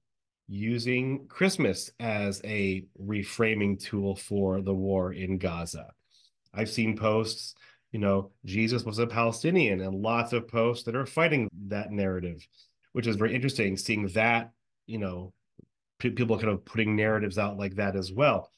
[0.47, 5.91] using Christmas as a reframing tool for the war in Gaza.
[6.53, 7.55] I've seen posts
[7.95, 12.45] you know, Jesus was a Palestinian, and lots of posts that are fighting that narrative,
[12.91, 13.77] which is very interesting.
[13.77, 14.51] Seeing that,
[14.85, 15.31] you know,
[15.99, 18.51] p- people kind of putting narratives out like that as well.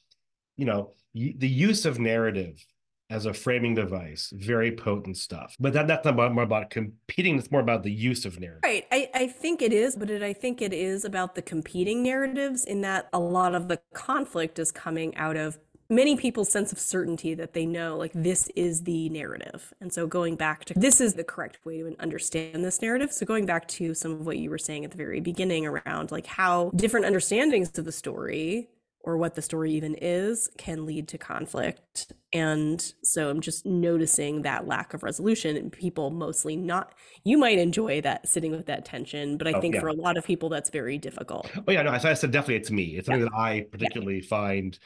[0.56, 2.66] You know, y- the use of narrative
[3.10, 5.54] as a framing device, very potent stuff.
[5.60, 7.38] But that, that's not about, more about competing.
[7.38, 8.64] It's more about the use of narrative.
[8.64, 8.86] Right.
[8.90, 12.64] I, I think it is, but it, I think it is about the competing narratives
[12.64, 15.58] in that a lot of the conflict is coming out of
[15.90, 20.06] many people's sense of certainty that they know like this is the narrative and so
[20.06, 23.66] going back to this is the correct way to understand this narrative so going back
[23.66, 27.06] to some of what you were saying at the very beginning around like how different
[27.06, 28.68] understandings of the story
[29.04, 34.42] or what the story even is can lead to conflict and so i'm just noticing
[34.42, 36.92] that lack of resolution and people mostly not
[37.24, 39.80] you might enjoy that sitting with that tension but i oh, think yeah.
[39.80, 42.70] for a lot of people that's very difficult oh yeah no i said definitely it's
[42.70, 43.28] me it's something yeah.
[43.30, 44.28] that i particularly yeah.
[44.28, 44.78] find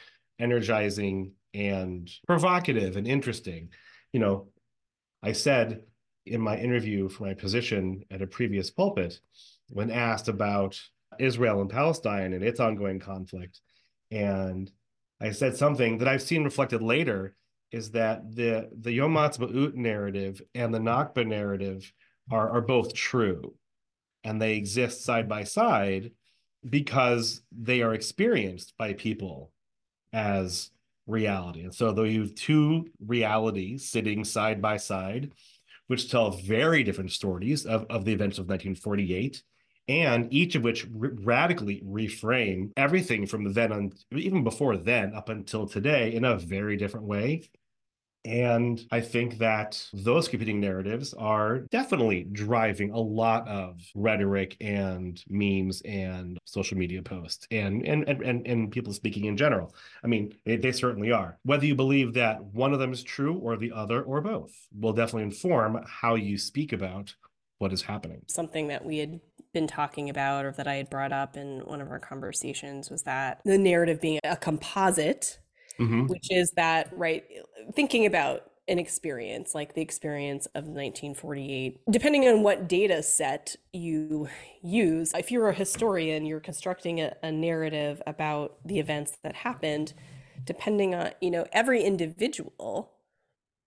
[0.42, 3.70] energizing and provocative and interesting.
[4.12, 4.48] You know,
[5.22, 5.82] I said
[6.26, 9.20] in my interview for my position at a previous pulpit,
[9.68, 10.80] when asked about
[11.18, 13.60] Israel and Palestine and its ongoing conflict,
[14.10, 14.70] and
[15.20, 17.36] I said something that I've seen reflected later
[17.70, 21.90] is that the the Yom Ha'atzmaut narrative and the Nakba narrative
[22.30, 23.54] are are both true,
[24.24, 26.10] and they exist side by side
[26.68, 29.51] because they are experienced by people
[30.12, 30.70] as
[31.06, 31.62] reality.
[31.62, 35.32] And so though you have two realities sitting side by side,
[35.86, 39.42] which tell very different stories of, of the events of 1948,
[39.88, 45.28] and each of which r- radically reframe everything from then on, even before then up
[45.28, 47.42] until today in a very different way.
[48.24, 55.22] And I think that those competing narratives are definitely driving a lot of rhetoric and
[55.28, 59.74] memes and social media posts and and and and, and people speaking in general.
[60.04, 61.38] I mean, they, they certainly are.
[61.42, 64.92] Whether you believe that one of them is true or the other or both will
[64.92, 67.14] definitely inform how you speak about
[67.58, 68.22] what is happening.
[68.28, 69.20] Something that we had
[69.52, 73.02] been talking about or that I had brought up in one of our conversations was
[73.02, 75.38] that the narrative being a composite
[75.82, 76.06] mm-hmm.
[76.06, 77.24] which is that right
[77.74, 84.28] thinking about an experience like the experience of 1948 depending on what data set you
[84.62, 89.92] use if you're a historian you're constructing a, a, narrative about the events that happened
[90.44, 92.92] depending on you know every individual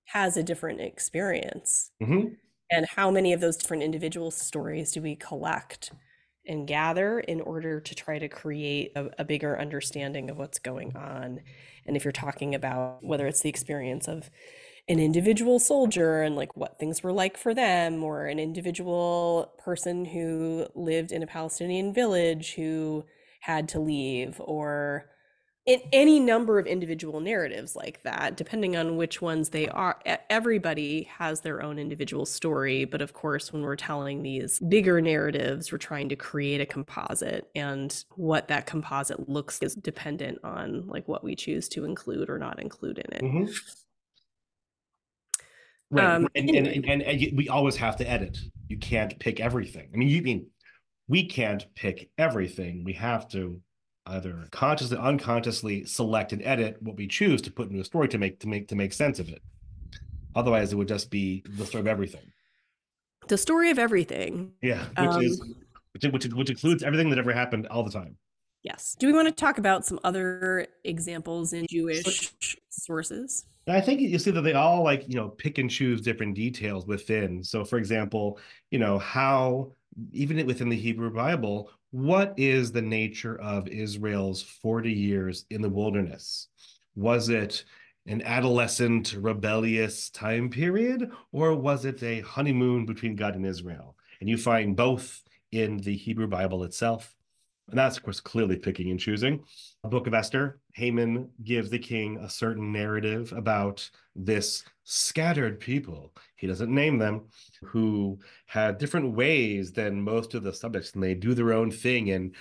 [0.05, 2.28] has a different experience mm-hmm.
[2.72, 5.91] and how many of those different individual stories do we collect
[6.48, 10.96] and gather in order to try to create a, a bigger understanding of what's going
[10.96, 11.41] on.
[11.86, 14.30] And if you're talking about whether it's the experience of
[14.88, 20.06] an individual soldier and like what things were like for them, or an individual person
[20.06, 23.04] who lived in a Palestinian village who
[23.41, 25.06] had to leave, or
[25.66, 29.99] in any number of individual narratives like that, depending on which ones they are.
[30.30, 32.86] Everybody has their own individual story.
[32.86, 37.49] But of course, when we're telling these bigger narratives, we're trying to create a composite.
[37.55, 42.38] And what that composite looks is dependent on like what we choose to include or
[42.38, 43.24] not include in it.
[43.24, 43.51] Mm-hmm.
[45.91, 46.05] Right.
[46.05, 48.38] Um, and, and, and, and, and we always have to edit.
[48.68, 49.89] You can't pick everything.
[49.91, 50.47] I mean, you mean
[51.07, 52.84] we can't pick everything.
[52.84, 53.61] We have to
[54.08, 58.18] either consciously unconsciously select and edit what we choose to put into a story to
[58.18, 59.41] make to make to make sense of it.
[60.36, 62.32] Otherwise it would just be the story of everything.
[63.28, 64.51] The story of everything.
[64.62, 65.41] Yeah which um, is
[65.93, 68.18] which, which, which includes everything that ever happened all the time.
[68.64, 68.95] Yes.
[68.99, 72.34] Do we want to talk about some other examples in jewish
[72.70, 73.45] sources?
[73.68, 76.86] I think you see that they all like, you know, pick and choose different details
[76.86, 77.43] within.
[77.43, 78.39] So, for example,
[78.72, 79.72] you know, how
[80.12, 85.70] even within the Hebrew Bible, what is the nature of Israel's 40 years in the
[85.70, 86.50] wilderness?
[86.93, 87.64] Was it
[88.06, 93.96] an adolescent, rebellious time period, or was it a honeymoon between God and Israel?
[94.20, 95.24] And you find both
[95.54, 97.16] in the Hebrew Bible itself.
[97.70, 99.46] And that's, of course, clearly picking and choosing.
[99.86, 106.13] Book of Esther, Haman gives the king a certain narrative about this scattered people.
[106.36, 107.23] He doesn't name them,
[107.63, 112.11] who had different ways than most of the subjects, and they do their own thing.
[112.11, 112.36] And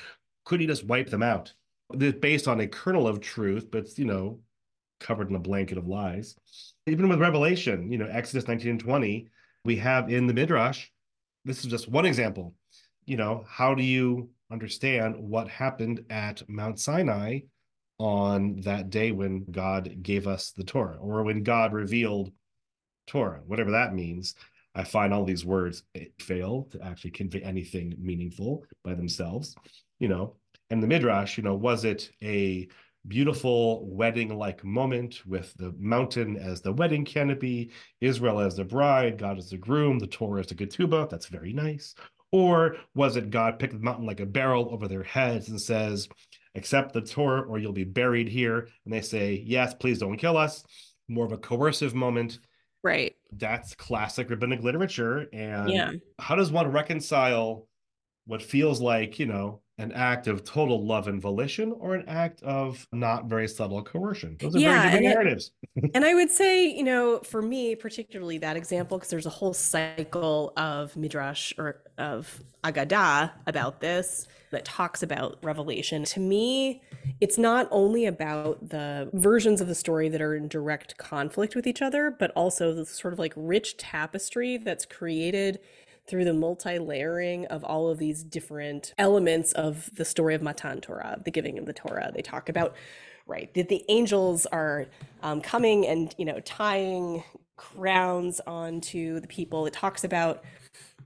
[0.44, 1.52] could he just wipe them out?
[1.90, 4.40] This based on a kernel of truth, but you know,
[5.00, 6.36] covered in a blanket of lies.
[6.86, 9.28] Even with Revelation, you know, Exodus 19 and 20,
[9.64, 10.88] we have in the Midrash,
[11.44, 12.54] this is just one example.
[13.06, 17.40] You know, how do you understand what happened at Mount Sinai
[17.98, 22.32] on that day when God gave us the Torah or when God revealed
[23.06, 24.34] Torah, whatever that means.
[24.74, 25.82] I find all these words
[26.18, 29.54] fail to actually convey anything meaningful by themselves,
[29.98, 30.36] you know.
[30.70, 32.68] And the Midrash, you know, was it a
[33.06, 39.18] beautiful wedding like moment with the mountain as the wedding canopy, Israel as the bride,
[39.18, 41.10] God as the groom, the Torah as the ketubah?
[41.10, 41.94] That's very nice.
[42.34, 46.08] Or was it God picked the mountain like a barrel over their heads and says,
[46.56, 48.66] accept the Torah or you'll be buried here?
[48.84, 50.64] And they say, yes, please don't kill us.
[51.06, 52.40] More of a coercive moment.
[52.82, 53.14] Right.
[53.30, 55.28] That's classic rabbinic literature.
[55.32, 55.92] And yeah.
[56.18, 57.68] how does one reconcile
[58.26, 62.42] what feels like, you know, an act of total love and volition or an act
[62.42, 64.36] of not very subtle coercion.
[64.38, 65.50] Those are yeah, very different narratives.
[65.94, 69.52] and I would say, you know, for me, particularly that example, because there's a whole
[69.52, 76.04] cycle of midrash or of Agadah about this that talks about revelation.
[76.04, 76.80] To me,
[77.20, 81.66] it's not only about the versions of the story that are in direct conflict with
[81.66, 85.58] each other, but also the sort of like rich tapestry that's created
[86.06, 91.20] through the multi-layering of all of these different elements of the story of Matan Torah,
[91.24, 92.10] the giving of the Torah.
[92.14, 92.74] They talk about
[93.26, 94.86] right that the angels are
[95.22, 97.24] um, coming and you know tying
[97.56, 99.66] crowns onto the people.
[99.66, 100.44] It talks about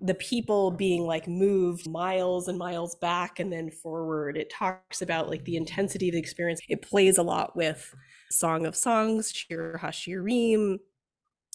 [0.01, 4.37] the people being like moved miles and miles back and then forward.
[4.37, 6.61] It talks about like the intensity of the experience.
[6.69, 7.95] It plays a lot with
[8.31, 10.79] Song of Songs, Shir Hashirim,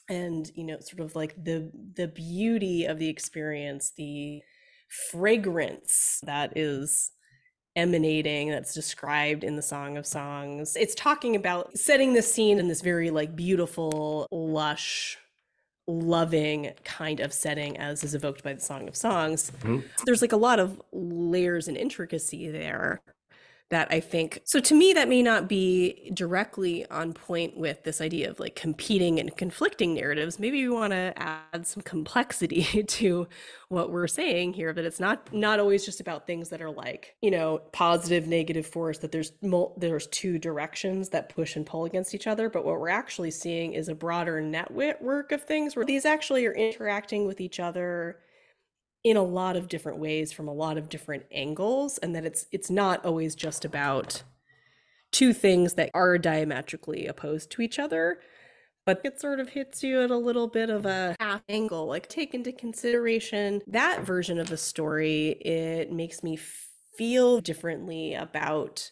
[0.10, 4.42] and you know sort of like the the beauty of the experience the
[5.12, 7.12] fragrance that is
[7.76, 10.76] emanating that's described in the song of songs.
[10.76, 15.18] It's talking about setting the scene in this very like beautiful lush
[15.88, 19.52] loving kind of setting as is evoked by the song of songs.
[19.60, 19.80] Mm-hmm.
[20.06, 23.02] there's like a lot of layers and intricacy there
[23.70, 28.02] that I think so to me that may not be directly on point with this
[28.02, 30.38] idea of like competing and conflicting narratives.
[30.38, 33.28] Maybe we want to add some complexity to
[33.70, 37.16] what we're saying here that it's not not always just about things that are like
[37.22, 39.32] you know positive negative force that there's
[39.78, 42.50] there's two directions that push and pull against each other.
[42.50, 46.54] But what we're actually seeing is a broader network of things where these actually are
[46.54, 48.20] interacting with each other
[49.04, 52.46] in a lot of different ways from a lot of different angles and that it's
[52.52, 54.24] it's not always just about
[55.12, 58.20] two things that are diametrically opposed to each other
[58.86, 62.08] but it sort of hits you at a little bit of a half angle like
[62.10, 65.30] take into consideration that version of the story.
[65.42, 66.38] It makes me
[66.98, 68.92] feel differently about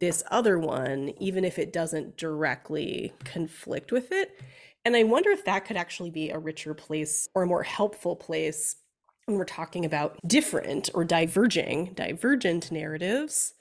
[0.00, 4.40] this other one even if it doesn't directly conflict with it.
[4.84, 8.16] And i wonder if that could actually be a richer place or a more helpful
[8.16, 8.76] place
[9.30, 13.54] when we're talking about different or diverging, divergent narratives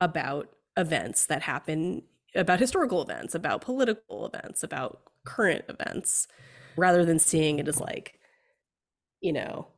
[0.00, 2.02] about events that happen,
[2.34, 6.26] about historical events, about political events, about current events
[6.76, 8.18] rather than seeing it as like,
[9.20, 9.68] you know,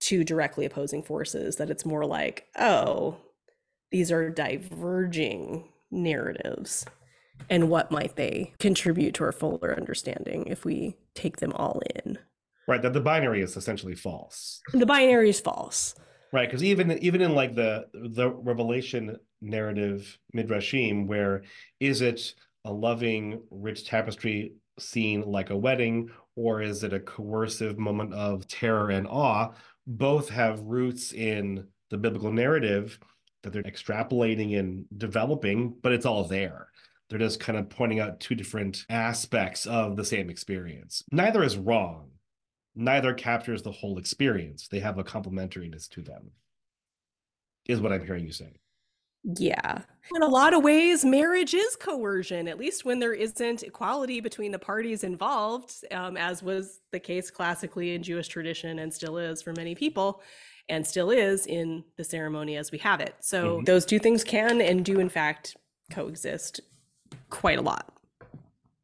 [0.00, 3.18] two directly opposing forces, that it's more like, oh,
[3.90, 6.86] these are diverging narratives.
[7.50, 12.18] And what might they contribute to our fuller understanding if we take them all in?
[12.66, 14.60] Right, that the binary is essentially false.
[14.72, 15.94] The binary is false.
[16.32, 21.42] Right, because even even in like the the revelation narrative midrashim, where
[21.78, 22.34] is it
[22.64, 28.48] a loving, rich tapestry scene like a wedding, or is it a coercive moment of
[28.48, 29.52] terror and awe?
[29.86, 32.98] Both have roots in the biblical narrative
[33.42, 36.68] that they're extrapolating and developing, but it's all there.
[37.08, 41.04] They're just kind of pointing out two different aspects of the same experience.
[41.12, 42.08] Neither is wrong.
[42.76, 44.68] Neither captures the whole experience.
[44.68, 46.30] They have a complementariness to them,
[47.66, 48.52] is what I'm hearing you say.
[49.24, 49.82] Yeah.
[50.14, 54.52] In a lot of ways, marriage is coercion, at least when there isn't equality between
[54.52, 59.40] the parties involved, um, as was the case classically in Jewish tradition and still is
[59.40, 60.20] for many people,
[60.68, 63.14] and still is in the ceremony as we have it.
[63.20, 63.64] So mm-hmm.
[63.64, 65.56] those two things can and do, in fact,
[65.90, 66.60] coexist
[67.30, 67.94] quite a lot.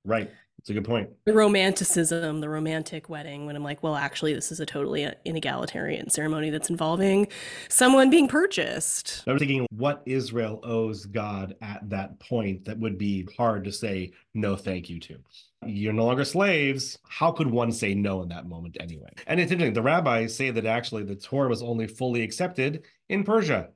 [0.04, 0.30] Right.
[0.60, 1.08] It's a good point.
[1.24, 6.12] The romanticism, the romantic wedding, when I'm like, well, actually, this is a totally inegalitarian
[6.12, 7.28] ceremony that's involving
[7.70, 9.24] someone being purchased.
[9.26, 14.12] I'm thinking what Israel owes God at that point that would be hard to say
[14.34, 15.16] no thank you to.
[15.64, 16.98] You're no longer slaves.
[17.08, 19.08] How could one say no in that moment anyway?
[19.26, 19.72] And it's interesting.
[19.72, 23.70] The rabbis say that actually the Torah was only fully accepted in Persia.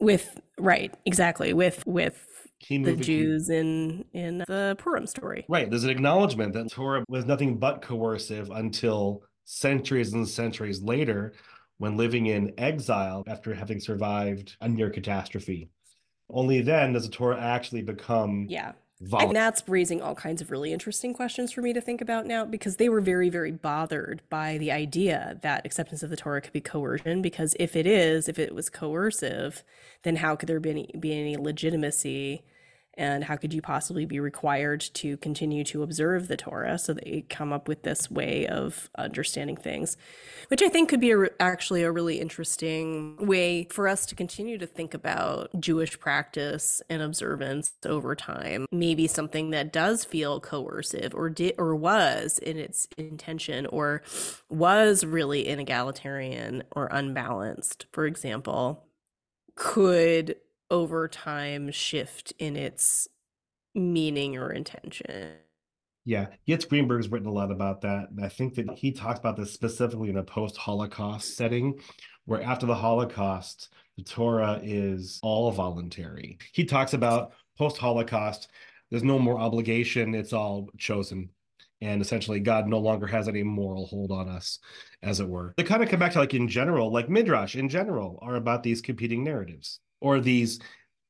[0.00, 1.54] With right, exactly.
[1.54, 2.33] With with
[2.68, 5.44] the Jews in in the Purim story.
[5.48, 5.68] Right.
[5.68, 11.34] There's an acknowledgement that Torah was nothing but coercive until centuries and centuries later,
[11.78, 15.70] when living in exile after having survived a near catastrophe.
[16.30, 18.72] Only then does the Torah actually become yeah
[19.12, 22.44] and that's raising all kinds of really interesting questions for me to think about now
[22.44, 26.52] because they were very, very bothered by the idea that acceptance of the Torah could
[26.52, 27.20] be coercion.
[27.20, 29.64] Because if it is, if it was coercive,
[30.02, 32.44] then how could there be any, be any legitimacy
[32.96, 36.78] and how could you possibly be required to continue to observe the Torah?
[36.78, 39.96] So they come up with this way of understanding things,
[40.48, 44.58] which I think could be a, actually a really interesting way for us to continue
[44.58, 48.66] to think about Jewish practice and observance over time.
[48.70, 54.02] Maybe something that does feel coercive or did or was in its intention or
[54.48, 58.84] was really inegalitarian or unbalanced, for example,
[59.56, 60.36] could
[60.70, 63.08] over time shift in its
[63.74, 65.32] meaning or intention.
[66.04, 68.10] Yeah, Yitz Greenberg's written a lot about that.
[68.10, 71.80] And I think that he talks about this specifically in a post Holocaust setting,
[72.26, 76.38] where after the Holocaust, the Torah is all voluntary.
[76.52, 78.48] He talks about post Holocaust,
[78.90, 81.30] there's no more obligation, it's all chosen.
[81.80, 84.58] And essentially, God no longer has any moral hold on us,
[85.02, 85.54] as it were.
[85.56, 88.62] They kind of come back to like in general, like Midrash in general, are about
[88.62, 90.60] these competing narratives or these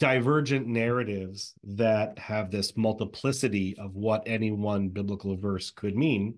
[0.01, 6.35] divergent narratives that have this multiplicity of what any one biblical verse could mean.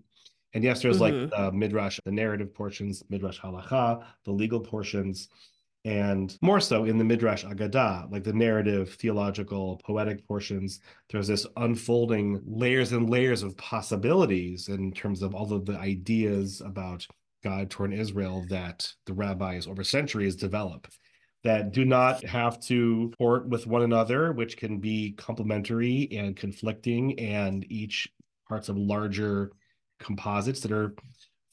[0.54, 1.22] And yes, there's mm-hmm.
[1.22, 5.28] like the midrash, the narrative portions, midrash halacha, the legal portions,
[5.84, 10.80] and more so in the midrash agadah, like the narrative, theological, poetic portions.
[11.10, 16.60] There's this unfolding layers and layers of possibilities in terms of all of the ideas
[16.60, 17.06] about
[17.44, 20.88] God toward Israel that the rabbis over centuries develop
[21.44, 27.18] that do not have to port with one another, which can be complementary and conflicting,
[27.18, 28.08] and each
[28.48, 29.52] parts of larger
[30.00, 30.94] composites that are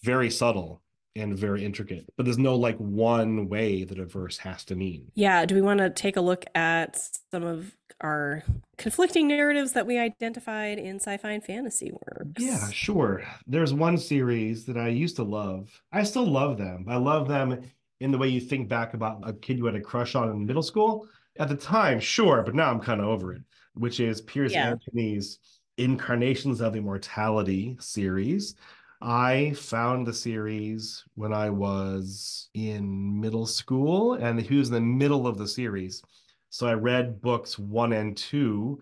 [0.04, 0.82] very subtle
[1.16, 2.06] and very intricate.
[2.18, 5.12] But there's no like one way that a verse has to mean.
[5.14, 5.46] Yeah.
[5.46, 7.00] Do we want to take a look at
[7.32, 8.44] some of our
[8.78, 12.42] conflicting narratives that we identified in sci-fi and fantasy works?
[12.44, 13.24] Yeah, sure.
[13.46, 15.70] There's one series that I used to love.
[15.92, 16.86] I still love them.
[16.90, 17.62] I love them
[18.04, 20.46] in the way you think back about a kid you had a crush on in
[20.46, 21.08] middle school.
[21.40, 23.42] At the time, sure, but now I'm kind of over it,
[23.76, 24.72] which is Piers yeah.
[24.72, 25.40] Anthony's
[25.78, 28.56] Incarnations of Immortality series.
[29.02, 34.82] I found the series when I was in middle school, and he was in the
[34.82, 36.04] middle of the series.
[36.50, 38.82] So I read books one and two.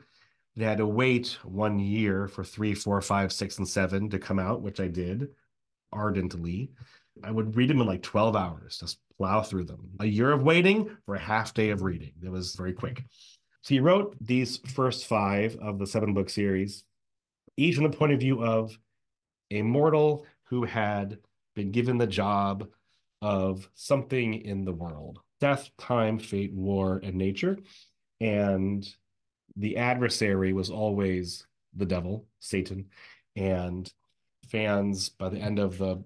[0.56, 4.40] They had to wait one year for three, four, five, six, and seven to come
[4.40, 5.30] out, which I did
[5.94, 6.72] ardently.
[7.24, 9.92] I would read them in like 12 hours, just plow through them.
[10.00, 12.14] A year of waiting for a half day of reading.
[12.24, 13.04] It was very quick.
[13.62, 16.84] So he wrote these first five of the seven book series,
[17.58, 18.78] each from the point of view of
[19.52, 21.20] a mortal who had
[21.56, 22.68] been given the job
[23.22, 27.58] of something in the world death, time, fate, war, and nature.
[28.20, 28.88] And
[29.56, 31.46] the adversary was always
[31.76, 32.86] the devil, Satan,
[33.36, 33.92] and
[34.50, 36.04] fans by the end of the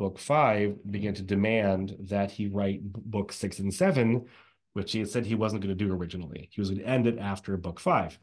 [0.00, 4.24] book five began to demand that he write book six and seven,
[4.72, 6.48] which he had said he wasn't going to do originally.
[6.50, 8.18] He was going to end it after book five.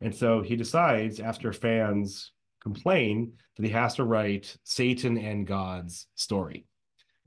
[0.00, 2.32] And so he decides, after fans
[2.62, 6.64] complain, that he has to write Satan and God's story.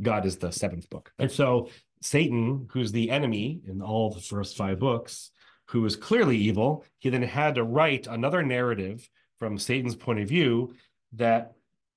[0.01, 1.11] God is the seventh book.
[1.19, 1.69] And so
[2.01, 5.29] Satan, who's the enemy in all the first five books,
[5.67, 9.07] who is clearly evil, he then had to write another narrative
[9.37, 10.73] from Satan's point of view
[11.13, 11.54] that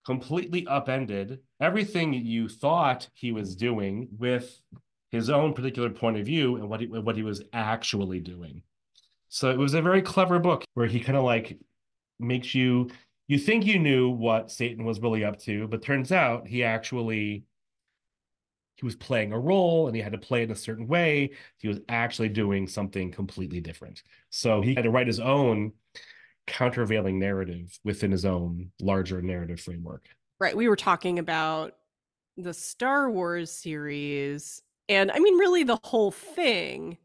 [0.09, 4.59] completely upended everything you thought he was doing with
[5.11, 8.62] his own particular point of view and what he, what he was actually doing.
[9.28, 11.59] So it was a very clever book where he kind of like
[12.18, 12.88] makes you
[13.26, 17.44] you think you knew what Satan was really up to, but turns out he actually
[18.76, 21.32] he was playing a role and he had to play it in a certain way.
[21.59, 24.02] He was actually doing something completely different.
[24.30, 25.72] So he had to write his own
[26.49, 30.07] countervailing narrative within his own larger narrative framework.
[30.40, 30.57] Right.
[30.57, 31.74] We were talking about
[32.36, 34.62] the Star Wars series.
[34.88, 36.99] And I mean, really, the whole thing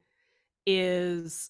[0.66, 1.50] is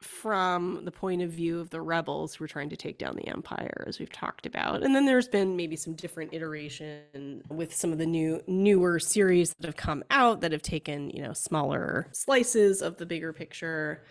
[0.00, 3.28] from the point of view of the rebels who are trying to take down the
[3.28, 7.92] empire as we've talked about and then there's been maybe some different iteration with some
[7.92, 12.08] of the new newer series that have come out that have taken you know smaller
[12.12, 14.02] slices of the bigger picture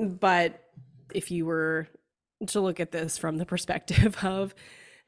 [0.00, 0.64] but
[1.14, 1.86] if you were
[2.46, 4.54] to look at this from the perspective of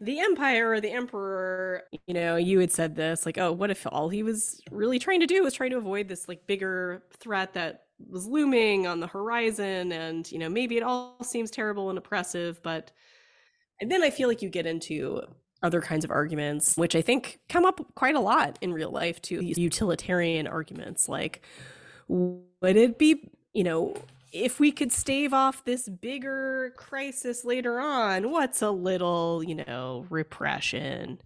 [0.00, 3.86] the empire or the emperor you know you had said this like oh what if
[3.86, 7.54] all he was really trying to do was trying to avoid this like bigger threat
[7.54, 11.98] that was looming on the horizon and you know maybe it all seems terrible and
[11.98, 12.90] oppressive but
[13.80, 15.22] and then i feel like you get into
[15.62, 19.22] other kinds of arguments which i think come up quite a lot in real life
[19.22, 21.42] too these utilitarian arguments like
[22.08, 23.94] would it be you know
[24.32, 30.06] if we could stave off this bigger crisis later on what's a little you know
[30.10, 31.20] repression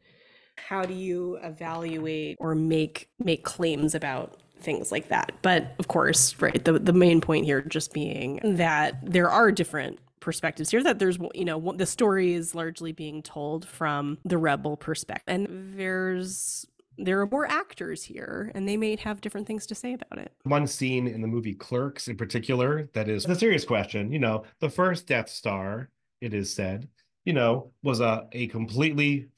[0.57, 5.33] how do you evaluate or make make claims about things like that.
[5.43, 9.99] But of course, right, the, the main point here just being that there are different
[10.21, 14.77] perspectives here that there's you know the story is largely being told from the rebel
[14.77, 16.67] perspective and there's
[16.99, 20.33] there are more actors here and they may have different things to say about it
[20.45, 24.45] one scene in the movie clerks in particular that is the serious question you know
[24.61, 25.91] the first death star
[26.21, 26.89] it is said
[27.25, 29.29] you know was a, a completely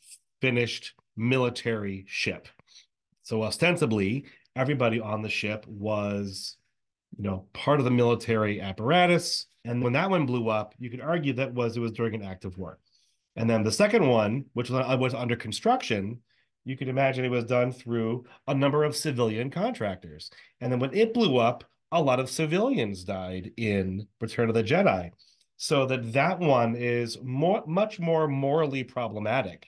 [0.40, 2.48] finished military ship
[3.22, 4.24] so ostensibly
[4.58, 6.56] everybody on the ship was,
[7.16, 9.46] you know, part of the military apparatus.
[9.64, 12.24] And when that one blew up, you could argue that was it was during an
[12.24, 12.78] act of war.
[13.36, 16.20] And then the second one, which was uh, under construction,
[16.68, 20.30] you could imagine it was done through a number of civilian contractors.
[20.60, 24.62] And then when it blew up, a lot of civilians died in Return of the
[24.62, 25.10] Jedi.
[25.56, 29.66] So that that one is more, much more morally problematic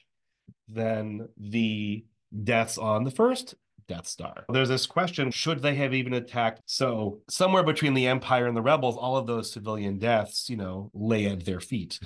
[0.69, 2.05] than the
[2.45, 3.55] deaths on the first
[3.89, 4.45] Death Star.
[4.53, 6.61] There's this question should they have even attacked?
[6.67, 10.93] So, somewhere between the Empire and the Rebels, all of those civilian deaths, you know,
[10.95, 11.99] lay at their feet.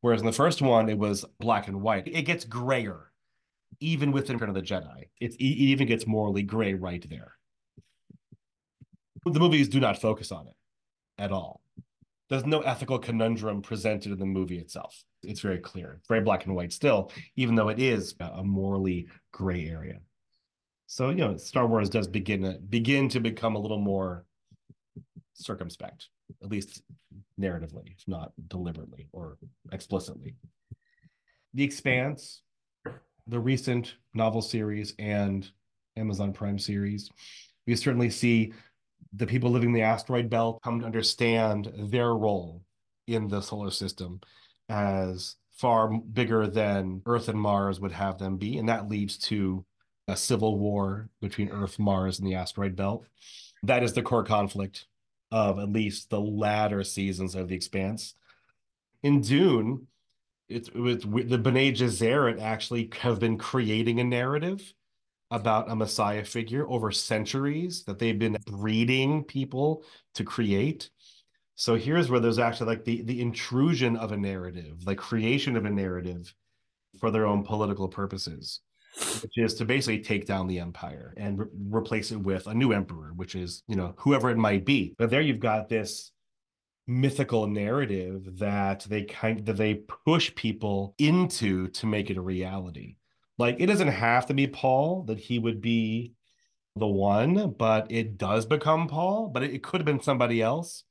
[0.00, 2.08] Whereas in the first one, it was black and white.
[2.08, 3.10] It gets grayer,
[3.80, 5.08] even within Return of the Jedi.
[5.20, 7.32] It even gets morally gray right there.
[9.24, 10.54] The movies do not focus on it
[11.18, 11.60] at all.
[12.28, 15.04] There's no ethical conundrum presented in the movie itself.
[15.22, 16.00] It's very clear.
[16.08, 20.00] Very black and white still, even though it is a morally gray area.
[20.86, 24.24] So you know, Star Wars does begin begin to become a little more
[25.34, 26.08] circumspect,
[26.42, 26.82] at least
[27.40, 29.38] narratively, if not deliberately or
[29.72, 30.36] explicitly.
[31.54, 32.42] The Expanse,
[33.26, 35.50] the recent novel series, and
[35.96, 37.10] Amazon Prime series,
[37.66, 38.52] we certainly see
[39.12, 42.62] the people living in the asteroid belt come to understand their role
[43.06, 44.20] in the solar system
[44.68, 48.58] as far bigger than Earth and Mars would have them be.
[48.58, 49.64] And that leads to
[50.08, 53.06] a civil war between Earth, Mars, and the asteroid belt.
[53.62, 54.86] That is the core conflict
[55.30, 58.14] of at least the latter seasons of The Expanse.
[59.02, 59.86] In Dune,
[60.48, 64.72] it's with the Bene Gesserit actually have been creating a narrative
[65.30, 69.82] about a messiah figure over centuries that they've been breeding people
[70.14, 70.90] to create.
[71.56, 75.64] So here's where there's actually like the the intrusion of a narrative, the creation of
[75.64, 76.34] a narrative
[77.00, 78.60] for their own political purposes
[79.22, 82.72] which is to basically take down the empire and re- replace it with a new
[82.72, 84.94] emperor, which is, you know, whoever it might be.
[84.98, 86.12] But there you've got this
[86.86, 92.96] mythical narrative that they kind that they push people into to make it a reality.
[93.38, 96.14] Like it doesn't have to be Paul that he would be
[96.76, 100.84] the one, but it does become Paul, but it, it could have been somebody else.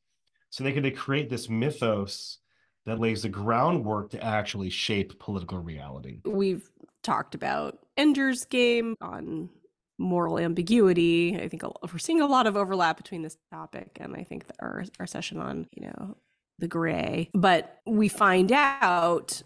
[0.49, 2.39] So they could create this mythos
[2.85, 6.19] that lays the groundwork to actually shape political reality.
[6.23, 6.69] We've
[7.03, 9.49] talked about Ender's Game on
[9.97, 11.39] moral ambiguity.
[11.39, 14.83] I think we're seeing a lot of overlap between this topic and I think our
[14.99, 16.17] our session on, you know,
[16.59, 17.29] the gray.
[17.33, 19.41] But we find out,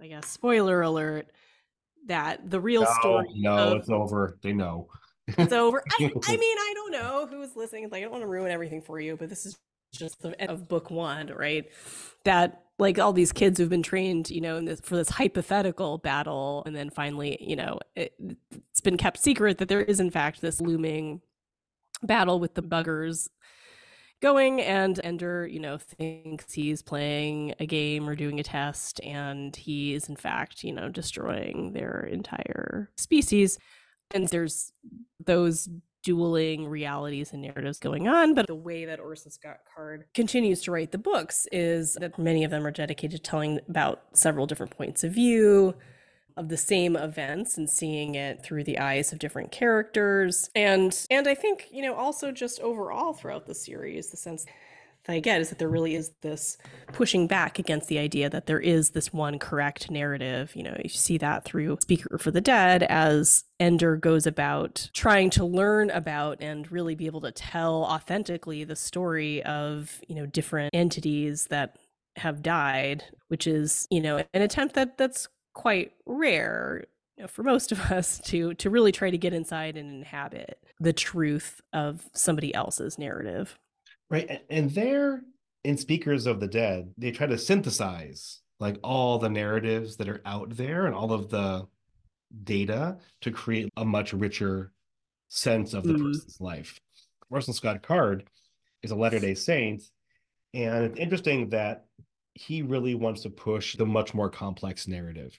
[0.00, 1.26] I guess, spoiler alert,
[2.06, 3.28] that the real no, story.
[3.34, 4.38] No, of, it's over.
[4.42, 4.88] They know.
[5.26, 5.82] It's over.
[6.00, 7.88] I, I mean, I don't know who's listening.
[7.90, 9.58] Like, I don't want to ruin everything for you, but this is
[9.98, 11.66] just the end of book one, right?
[12.24, 16.62] That like all these kids who've been trained, you know, this, for this hypothetical battle,
[16.66, 18.14] and then finally, you know, it,
[18.70, 21.20] it's been kept secret that there is in fact this looming
[22.02, 23.28] battle with the buggers
[24.24, 29.54] going and ender you know thinks he's playing a game or doing a test and
[29.54, 33.58] he is in fact you know destroying their entire species
[34.12, 34.72] and there's
[35.24, 35.68] those
[36.04, 38.34] dueling realities and narratives going on.
[38.34, 42.44] But the way that Orson Scott Card continues to write the books is that many
[42.44, 45.74] of them are dedicated to telling about several different points of view
[46.36, 51.28] of the same events and seeing it through the eyes of different characters and and
[51.28, 54.44] i think you know also just overall throughout the series the sense
[55.04, 56.56] that I get is that there really is this
[56.92, 60.54] pushing back against the idea that there is this one correct narrative.
[60.54, 65.30] You know, you see that through Speaker for the Dead as Ender goes about trying
[65.30, 70.26] to learn about and really be able to tell authentically the story of, you know,
[70.26, 71.76] different entities that
[72.16, 76.84] have died, which is, you know, an attempt that that's quite rare
[77.16, 80.58] you know, for most of us to to really try to get inside and inhabit
[80.80, 83.58] the truth of somebody else's narrative.
[84.14, 84.42] Right.
[84.48, 85.24] And there
[85.64, 90.22] in Speakers of the Dead, they try to synthesize like all the narratives that are
[90.24, 91.66] out there and all of the
[92.44, 94.70] data to create a much richer
[95.26, 96.04] sense of the mm.
[96.04, 96.78] person's life.
[97.28, 98.22] Orson Scott Card
[98.84, 99.82] is a Latter day Saint.
[100.52, 101.86] And it's interesting that
[102.34, 105.36] he really wants to push the much more complex narrative.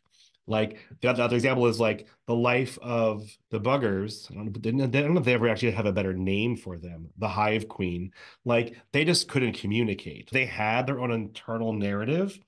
[0.48, 4.30] Like the other, example is like the life of the buggers.
[4.32, 6.78] I don't, know, I don't know if they ever actually have a better name for
[6.78, 7.10] them.
[7.18, 8.12] The Hive Queen.
[8.44, 10.30] Like they just couldn't communicate.
[10.32, 12.40] They had their own internal narrative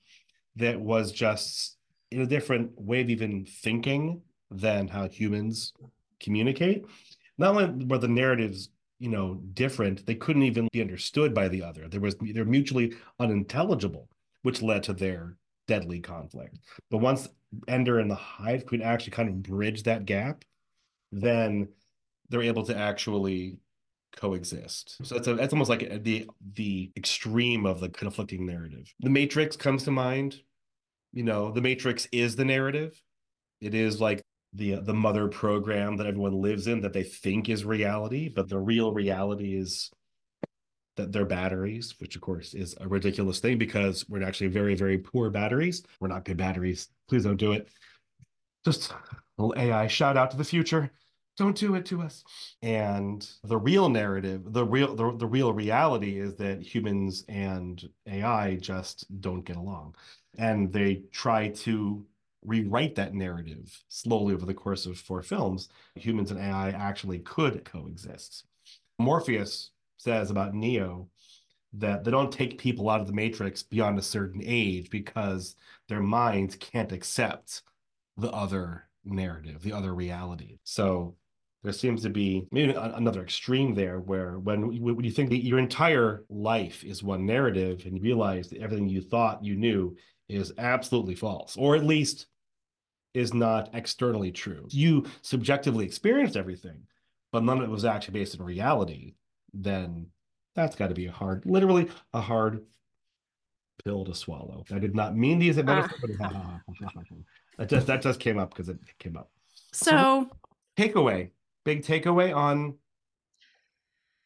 [0.58, 1.78] that was just
[2.12, 4.22] in a different way of even thinking
[4.52, 5.74] than how humans
[6.20, 6.86] communicate.
[7.38, 8.70] Not only were the narratives,
[9.00, 11.88] you know, different, they couldn't even be understood by the other.
[11.88, 14.10] There was they're mutually unintelligible,
[14.43, 15.36] which led to their
[15.68, 16.60] deadly conflict.
[16.89, 17.28] But once
[17.68, 20.43] Ender and the Hive could actually kind of bridge that gap,
[21.12, 21.70] then
[22.30, 23.58] they're able to actually
[24.16, 24.98] coexist.
[25.04, 28.91] So it's a, it's almost like the the extreme of the conflicting narrative.
[29.00, 30.41] The Matrix comes to mind.
[31.14, 33.02] You know, the Matrix is the narrative.
[33.62, 34.22] It is like
[34.54, 38.60] the the mother program that everyone lives in that they think is reality, but the
[38.60, 39.91] real reality is
[40.98, 44.98] that they're batteries, which of course is a ridiculous thing because we're actually very, very
[44.98, 45.84] poor batteries.
[46.00, 46.89] We're not good batteries.
[47.08, 47.70] Please don't do it.
[48.66, 48.93] Just
[49.38, 50.91] little AI shout out to the future.
[51.38, 52.24] Don't do it to us.
[52.64, 58.56] And the real narrative, the real the, the real reality is that humans and AI
[58.56, 59.95] just don't get along.
[60.38, 62.06] And they try to
[62.43, 65.70] rewrite that narrative slowly over the course of four films.
[65.95, 68.45] Humans and AI actually could coexist.
[69.00, 71.10] Morpheus says about Neo
[71.74, 75.56] that they don't take people out of the matrix beyond a certain age because
[75.89, 77.62] their minds can't accept
[78.18, 80.60] the other narrative, the other reality.
[80.64, 81.16] So
[81.64, 85.60] there seems to be maybe another extreme there where when, when you think that your
[85.60, 89.95] entire life is one narrative and you realize that everything you thought you knew
[90.30, 92.28] is absolutely false, or at least
[93.14, 94.68] is not externally true.
[94.70, 96.84] You subjectively experienced everything,
[97.32, 99.16] but none of it was actually based in reality
[99.54, 100.08] then
[100.56, 102.66] that's got to be a hard, literally a hard
[103.84, 104.66] pill to swallow.
[104.72, 105.89] I did not mean to use it ah.
[107.58, 109.30] that just that just came up because it came up.
[109.72, 110.30] So, so
[110.78, 111.30] takeaway,
[111.64, 112.76] big takeaway on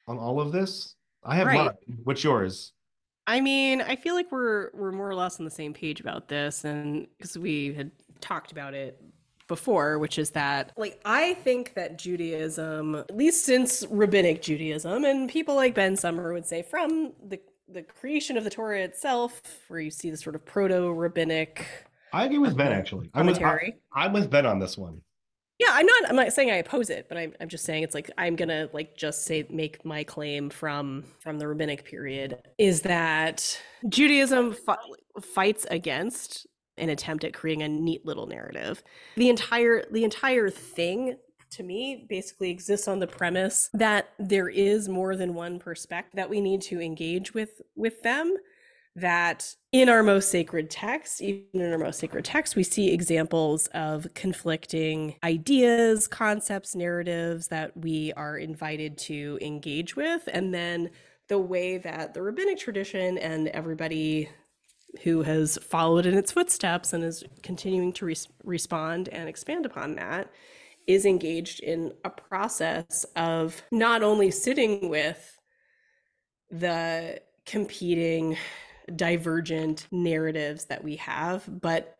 [0.07, 0.95] on all of this.
[1.23, 1.65] I have right.
[1.65, 1.97] Mine.
[2.03, 2.73] What's yours?
[3.27, 6.27] I mean, I feel like we're we're more or less on the same page about
[6.27, 9.01] this, and because we had talked about it
[9.51, 15.29] before, which is that, like, I think that Judaism, at least since rabbinic Judaism, and
[15.29, 17.37] people like Ben Sommer would say from the
[17.67, 21.65] the creation of the Torah itself, where you see the sort of proto rabbinic.
[22.13, 23.09] I agree with Ben actually.
[23.13, 25.01] I'm with, I, I'm with Ben on this one.
[25.59, 26.09] Yeah, I'm not.
[26.09, 27.33] I'm not saying I oppose it, but I'm.
[27.41, 31.39] I'm just saying it's like I'm gonna like just say make my claim from from
[31.39, 34.77] the rabbinic period is that Judaism fi-
[35.21, 36.47] fights against
[36.81, 38.83] an attempt at creating a neat little narrative.
[39.15, 41.17] The entire the entire thing
[41.51, 46.29] to me basically exists on the premise that there is more than one perspective that
[46.29, 48.35] we need to engage with with them
[48.95, 53.67] that in our most sacred text, even in our most sacred text, we see examples
[53.67, 60.27] of conflicting ideas, concepts, narratives that we are invited to engage with.
[60.33, 60.89] And then
[61.29, 64.27] the way that the rabbinic tradition and everybody
[65.03, 68.13] who has followed in its footsteps and is continuing to
[68.43, 70.29] respond and expand upon that
[70.87, 75.39] is engaged in a process of not only sitting with
[76.49, 78.37] the competing
[78.95, 81.95] divergent narratives that we have, but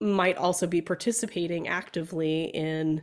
[0.00, 3.02] might also be participating actively in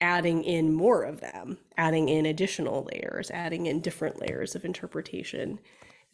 [0.00, 5.58] adding in more of them, adding in additional layers, adding in different layers of interpretation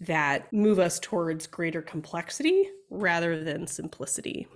[0.00, 4.46] that move us towards greater complexity rather than simplicity.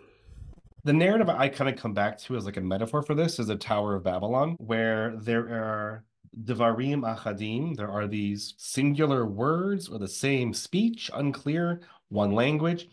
[0.84, 3.48] The narrative I kind of come back to as like a metaphor for this is
[3.48, 6.04] the Tower of Babylon, where there are
[6.44, 12.88] Devarim Achadim, there are these singular words or the same speech, unclear, one language.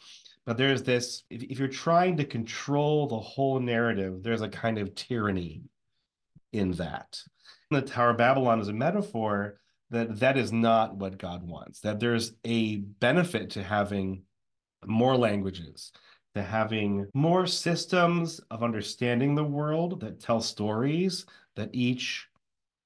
[0.45, 4.77] But there's this, if, if you're trying to control the whole narrative, there's a kind
[4.77, 5.63] of tyranny
[6.53, 7.19] in that.
[7.71, 9.59] The Tower of Babylon is a metaphor
[9.91, 14.23] that that is not what God wants, that there's a benefit to having
[14.85, 15.91] more languages,
[16.35, 21.25] to having more systems of understanding the world that tell stories
[21.55, 22.27] that each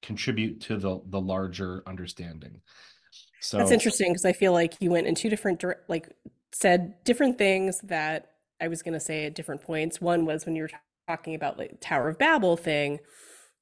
[0.02, 2.60] contribute to the the larger understanding.
[3.40, 6.08] So That's interesting because I feel like you went in two different like
[6.52, 10.00] said different things that I was going to say at different points.
[10.00, 10.70] One was when you were
[11.08, 12.98] talking about like Tower of Babel thing,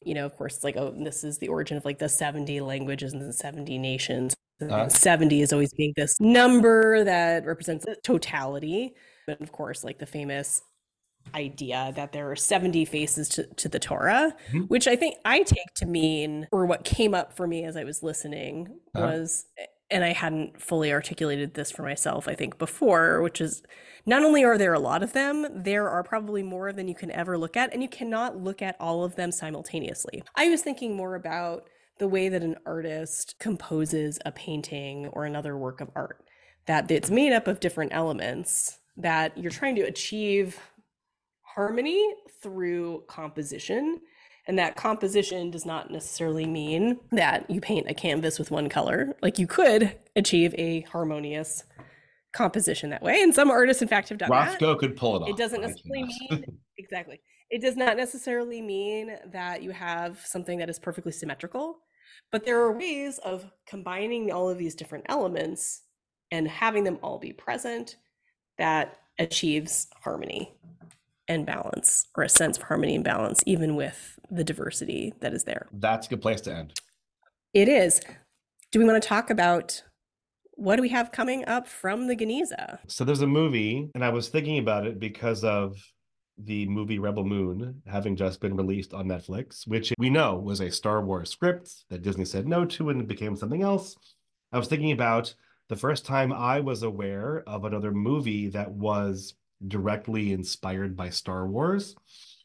[0.03, 3.13] you know, of course, like oh, this is the origin of like the 70 languages
[3.13, 4.35] and the 70 nations.
[4.61, 8.95] Uh, 70 is always being this number that represents totality.
[9.27, 10.63] But of course, like the famous
[11.35, 14.63] idea that there are 70 faces to, to the Torah, mm-hmm.
[14.63, 17.85] which I think I take to mean, or what came up for me as I
[17.85, 19.07] was listening uh-huh.
[19.07, 19.47] was,
[19.91, 23.63] and I hadn't fully articulated this for myself, I think, before, which is
[24.05, 27.11] not only are there a lot of them, there are probably more than you can
[27.11, 30.23] ever look at, and you cannot look at all of them simultaneously.
[30.37, 31.69] I was thinking more about
[31.99, 36.25] the way that an artist composes a painting or another work of art,
[36.67, 40.59] that it's made up of different elements that you're trying to achieve
[41.43, 44.01] harmony through composition.
[44.49, 49.15] And that composition does not necessarily mean that you paint a canvas with one color.
[49.23, 51.65] Like you could achieve a harmonious
[52.33, 53.23] composition that way.
[53.23, 54.79] And some artists, in fact, have done Rothko that.
[54.79, 55.29] could pull it off.
[55.29, 56.45] It doesn't necessarily mean
[56.79, 57.21] exactly.
[57.51, 61.81] It does not necessarily mean that you have something that is perfectly symmetrical,
[62.33, 65.83] but there are ways of combining all of these different elements
[66.31, 67.97] and having them all be present
[68.57, 70.55] that achieves harmony
[71.29, 75.45] and balance or a sense of harmony and balance even with the diversity that is
[75.45, 76.73] there that's a good place to end
[77.55, 78.01] it is
[78.71, 79.83] do we want to talk about
[80.59, 82.81] what do we have coming up from the Geniza?
[82.89, 85.81] So there's a movie, and I was thinking about it because of
[86.37, 90.71] the movie Rebel Moon having just been released on Netflix, which we know was a
[90.71, 93.97] Star Wars script that Disney said no to and became something else.
[94.53, 95.33] I was thinking about
[95.69, 99.35] the first time I was aware of another movie that was
[99.67, 101.97] directly inspired by Star Wars,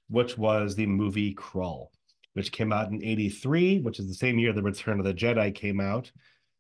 [0.09, 1.87] which was the movie Krull,
[2.33, 5.53] which came out in 83, which is the same year the Return of the Jedi
[5.53, 6.11] came out.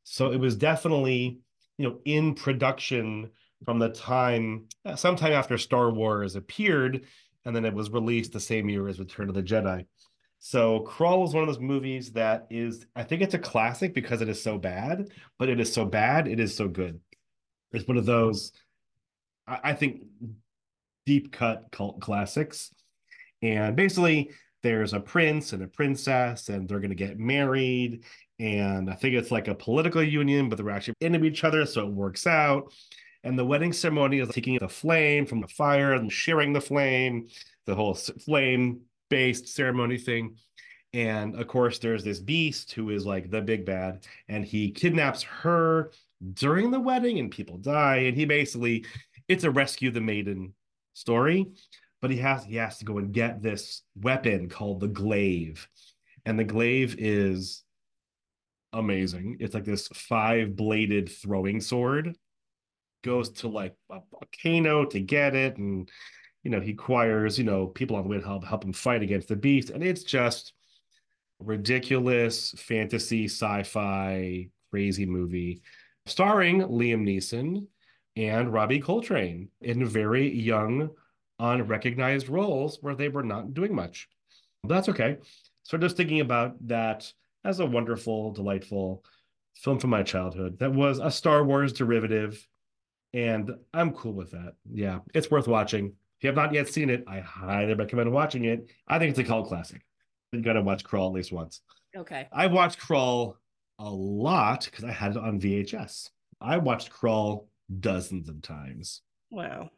[0.03, 1.39] So it was definitely,
[1.77, 3.29] you know, in production
[3.65, 7.05] from the time, uh, sometime after Star Wars appeared,
[7.45, 9.85] and then it was released the same year as Return of the Jedi.
[10.39, 14.21] So Krull is one of those movies that is, I think it's a classic because
[14.21, 15.07] it is so bad,
[15.39, 16.99] but it is so bad, it is so good.
[17.71, 18.51] It's one of those,
[19.47, 20.01] I, I think,
[21.05, 22.73] deep cut cult classics.
[23.41, 24.31] And basically,
[24.61, 28.03] there's a prince and a princess, and they're going to get married.
[28.39, 31.85] And I think it's like a political union, but they're actually into each other, so
[31.85, 32.73] it works out.
[33.23, 37.27] And the wedding ceremony is taking the flame from the fire and sharing the flame,
[37.65, 40.37] the whole flame based ceremony thing.
[40.93, 45.23] And of course, there's this beast who is like the big bad, and he kidnaps
[45.23, 45.91] her
[46.33, 47.97] during the wedding, and people die.
[47.97, 48.85] And he basically,
[49.27, 50.53] it's a rescue the maiden
[50.93, 51.47] story
[52.03, 55.69] but he has he has to go and get this weapon called the glaive.
[56.25, 57.63] And the glaive is
[58.73, 59.37] amazing.
[59.39, 62.17] It's like this five bladed throwing sword.
[63.05, 65.55] Goes to like a volcano to get it.
[65.55, 65.89] And
[66.43, 69.01] you know he acquires you know people on the way to help help him fight
[69.01, 69.69] against the beast.
[69.69, 70.51] And it's just
[71.39, 75.61] ridiculous fantasy sci-fi crazy movie
[76.05, 77.65] starring Liam Neeson
[78.15, 80.91] and Robbie Coltrane in very young
[81.39, 84.07] unrecognized roles where they were not doing much.
[84.63, 85.17] But that's okay.
[85.63, 87.11] So just thinking about that
[87.43, 89.03] as a wonderful, delightful
[89.55, 92.47] film from my childhood that was a Star Wars derivative
[93.13, 94.55] And I'm cool with that.
[94.71, 95.87] Yeah, it's worth watching.
[95.87, 98.71] If you have not yet seen it, I highly recommend watching it.
[98.87, 99.81] I think it's a cult classic.
[100.31, 101.61] You gotta watch Krull at least once.
[101.95, 102.27] Okay.
[102.31, 103.35] I watched Krull
[103.77, 106.09] a lot because I had it on VHS.
[106.41, 107.45] I watched Krull
[107.79, 109.01] dozens of times.
[109.31, 109.69] Wow.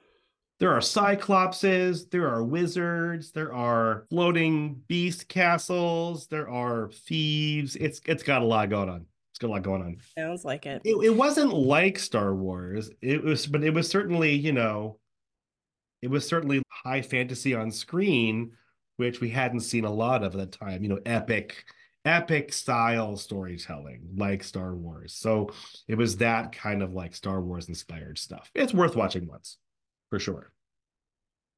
[0.59, 7.75] There are cyclopses, there are wizards, there are floating beast castles, there are thieves.
[7.75, 9.05] It's it's got a lot going on.
[9.31, 9.97] It's got a lot going on.
[10.17, 10.81] Sounds like it.
[10.85, 12.89] It, it wasn't like Star Wars.
[13.01, 14.97] It was, but it was certainly, you know,
[16.01, 18.53] it was certainly high fantasy on screen,
[18.95, 20.83] which we hadn't seen a lot of at the time.
[20.83, 21.65] You know, epic,
[22.05, 25.13] epic style storytelling like Star Wars.
[25.13, 25.49] So
[25.87, 28.51] it was that kind of like Star Wars inspired stuff.
[28.53, 29.57] It's worth watching once
[30.09, 30.51] for sure.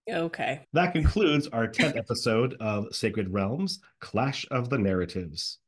[0.10, 0.66] Okay.
[0.72, 5.60] That concludes our 10th episode of Sacred Realms Clash of the Narratives.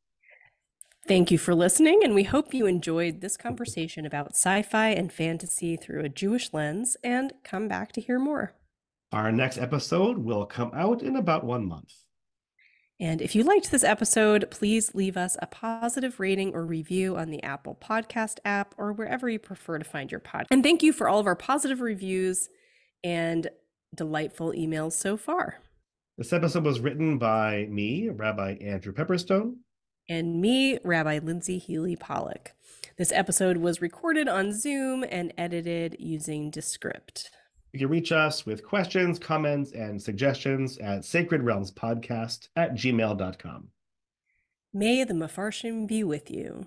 [1.07, 5.11] Thank you for listening, and we hope you enjoyed this conversation about sci fi and
[5.11, 8.53] fantasy through a Jewish lens and come back to hear more.
[9.11, 11.93] Our next episode will come out in about one month.
[12.99, 17.29] And if you liked this episode, please leave us a positive rating or review on
[17.29, 20.47] the Apple Podcast app or wherever you prefer to find your podcast.
[20.51, 22.49] And thank you for all of our positive reviews
[23.01, 23.49] and
[23.95, 25.59] delightful emails so far.
[26.17, 29.55] This episode was written by me, Rabbi Andrew Pepperstone.
[30.09, 32.51] And me, Rabbi Lindsey Healy Pollock.
[32.97, 37.31] This episode was recorded on Zoom and edited using Descript.
[37.71, 43.67] You can reach us with questions, comments, and suggestions at Sacred Realms Podcast at gmail.com.
[44.73, 46.65] May the Mefarshim be with you.